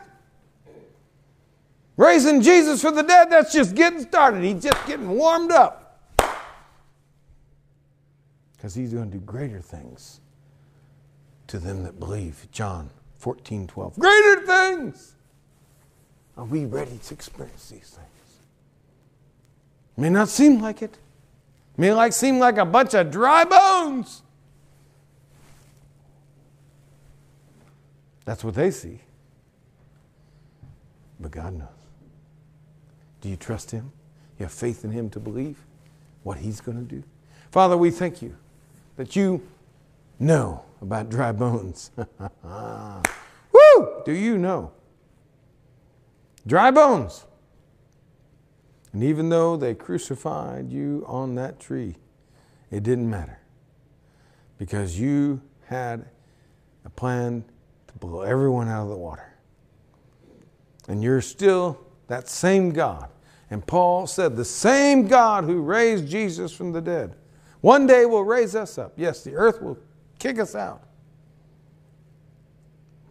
Raising 1.97 2.41
Jesus 2.41 2.81
from 2.81 2.95
the 2.95 3.03
dead, 3.03 3.31
that's 3.31 3.53
just 3.53 3.75
getting 3.75 4.01
started. 4.01 4.43
He's 4.43 4.63
just 4.63 4.87
getting 4.87 5.09
warmed 5.09 5.53
up. 5.53 6.01
Because 8.57 8.75
he's 8.75 8.93
going 8.93 9.11
to 9.11 9.19
do 9.19 9.25
greater 9.25 9.61
things 9.61 10.21
to 11.47 11.59
them 11.59 11.83
that 11.83 11.99
believe. 11.99 12.47
John 12.53 12.91
14, 13.19 13.67
12. 13.67 13.99
Greater 13.99 14.47
things! 14.47 15.15
Are 16.37 16.45
we 16.45 16.65
ready 16.65 16.99
to 17.07 17.15
experience 17.15 17.69
these 17.69 17.91
things? 17.91 18.41
May 19.97 20.09
not 20.09 20.29
seem 20.29 20.61
like 20.61 20.81
it. 20.81 20.97
May 21.77 21.93
like 21.93 22.13
seem 22.13 22.39
like 22.39 22.57
a 22.57 22.65
bunch 22.65 22.95
of 22.95 23.11
dry 23.11 23.45
bones. 23.45 24.23
That's 28.25 28.45
what 28.45 28.55
they 28.55 28.71
see. 28.71 29.01
But 31.19 31.33
God 31.33 31.55
knows. 31.59 31.80
Do 33.21 33.29
you 33.29 33.37
trust 33.37 33.71
Him? 33.71 33.93
You 34.39 34.45
have 34.45 34.53
faith 34.53 34.85
in 34.85 34.91
Him 34.91 35.11
to 35.11 35.21
believe 35.21 35.59
what 36.23 36.39
He's 36.39 36.61
going 36.61 36.79
to 36.79 36.95
do? 36.95 37.03
Father, 37.51 37.77
we 37.77 37.91
thank 37.91 38.23
you 38.23 38.37
that 38.97 39.17
you 39.17 39.47
know 40.19 40.65
about 40.81 41.11
dry 41.11 41.33
bones. 41.33 41.91
Woo! 42.43 44.03
Do 44.05 44.13
you 44.13 44.39
know? 44.39 44.73
Dry 46.47 46.71
bones. 46.71 47.25
And 48.93 49.05
even 49.05 49.29
though 49.29 49.57
they 49.57 49.75
crucified 49.75 50.71
you 50.73 51.05
on 51.07 51.35
that 51.37 51.61
tree, 51.61 51.97
it 52.71 52.83
didn't 52.83 53.09
matter 53.09 53.39
because 54.59 54.99
you 54.99 55.41
had 55.67 56.07
a 56.85 56.91
plan 56.91 57.45
to 57.87 57.95
blow 57.99 58.23
everyone 58.23 58.69
out 58.69 58.85
of 58.85 58.89
the 58.89 58.97
water. 58.97 59.33
And 60.89 61.03
you're 61.03 61.21
still 61.21 61.79
that 62.11 62.29
same 62.29 62.71
God. 62.73 63.09
And 63.51 63.67
Paul 63.67 64.07
said, 64.07 64.37
the 64.37 64.45
same 64.45 65.09
God 65.09 65.45
who 65.45 65.61
raised 65.61 66.09
Jesus 66.09 66.53
from 66.53 66.73
the 66.73 66.81
dead 66.81 67.15
one 67.61 67.87
day 67.87 68.07
will 68.07 68.25
raise 68.25 68.55
us 68.55 68.79
up. 68.79 68.95
Yes, 68.97 69.23
the 69.23 69.35
earth 69.35 69.61
will 69.61 69.79
kick 70.19 70.39
us 70.39 70.55
out. 70.55 70.83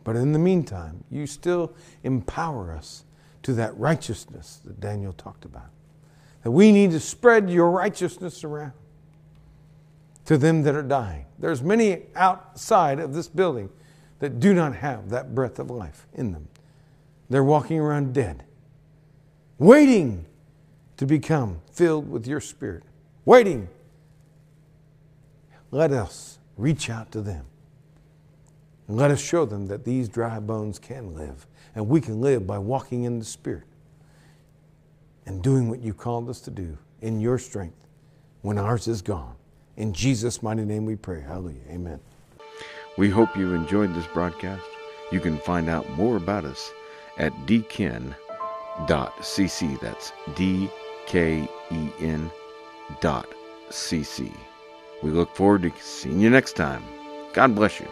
But 0.03 0.15
in 0.15 0.31
the 0.31 0.39
meantime, 0.39 1.03
you 1.11 1.27
still 1.27 1.73
empower 2.03 2.73
us 2.73 3.05
to 3.43 3.53
that 3.53 3.77
righteousness 3.77 4.59
that 4.65 4.79
Daniel 4.79 5.13
talked 5.13 5.45
about. 5.45 5.69
That 6.43 6.51
we 6.51 6.71
need 6.71 6.91
to 6.91 6.99
spread 6.99 7.49
your 7.49 7.69
righteousness 7.69 8.43
around 8.43 8.73
to 10.25 10.37
them 10.37 10.63
that 10.63 10.75
are 10.75 10.83
dying. 10.83 11.25
There's 11.37 11.61
many 11.61 12.03
outside 12.15 12.99
of 12.99 13.13
this 13.13 13.27
building 13.27 13.69
that 14.19 14.39
do 14.39 14.53
not 14.53 14.75
have 14.75 15.09
that 15.09 15.35
breath 15.35 15.59
of 15.59 15.69
life 15.69 16.07
in 16.13 16.31
them. 16.31 16.47
They're 17.29 17.43
walking 17.43 17.79
around 17.79 18.13
dead, 18.13 18.45
waiting 19.59 20.25
to 20.97 21.05
become 21.05 21.61
filled 21.71 22.09
with 22.09 22.25
your 22.25 22.41
spirit, 22.41 22.83
waiting. 23.25 23.69
Let 25.71 25.91
us 25.91 26.39
reach 26.57 26.89
out 26.89 27.11
to 27.11 27.21
them. 27.21 27.45
And 28.87 28.97
let 28.97 29.11
us 29.11 29.21
show 29.21 29.45
them 29.45 29.67
that 29.67 29.85
these 29.85 30.09
dry 30.09 30.39
bones 30.39 30.79
can 30.79 31.13
live. 31.13 31.45
And 31.75 31.87
we 31.87 32.01
can 32.01 32.19
live 32.21 32.47
by 32.47 32.57
walking 32.57 33.03
in 33.03 33.19
the 33.19 33.25
Spirit 33.25 33.65
and 35.27 35.43
doing 35.43 35.69
what 35.69 35.79
you 35.79 35.93
called 35.93 36.27
us 36.27 36.41
to 36.41 36.51
do 36.51 36.75
in 37.01 37.21
your 37.21 37.37
strength 37.37 37.85
when 38.41 38.57
ours 38.57 38.87
is 38.87 39.03
gone. 39.03 39.35
In 39.77 39.93
Jesus' 39.93 40.41
mighty 40.41 40.65
name 40.65 40.85
we 40.85 40.95
pray. 40.95 41.21
Hallelujah. 41.21 41.61
Amen. 41.69 41.99
We 42.97 43.09
hope 43.09 43.37
you 43.37 43.53
enjoyed 43.53 43.93
this 43.93 44.07
broadcast. 44.07 44.65
You 45.11 45.19
can 45.19 45.37
find 45.37 45.69
out 45.69 45.87
more 45.91 46.17
about 46.17 46.45
us 46.45 46.71
at 47.17 47.31
dken.cc. 48.87 49.79
That's 49.79 50.11
D 50.35 50.69
K 51.05 51.47
E 51.71 51.89
N 51.99 52.31
dot 53.01 53.27
cc. 53.69 54.31
We 55.03 55.11
look 55.11 55.35
forward 55.35 55.63
to 55.63 55.71
seeing 55.81 56.19
you 56.19 56.29
next 56.29 56.53
time. 56.53 56.83
God 57.33 57.55
bless 57.55 57.79
you. 57.79 57.87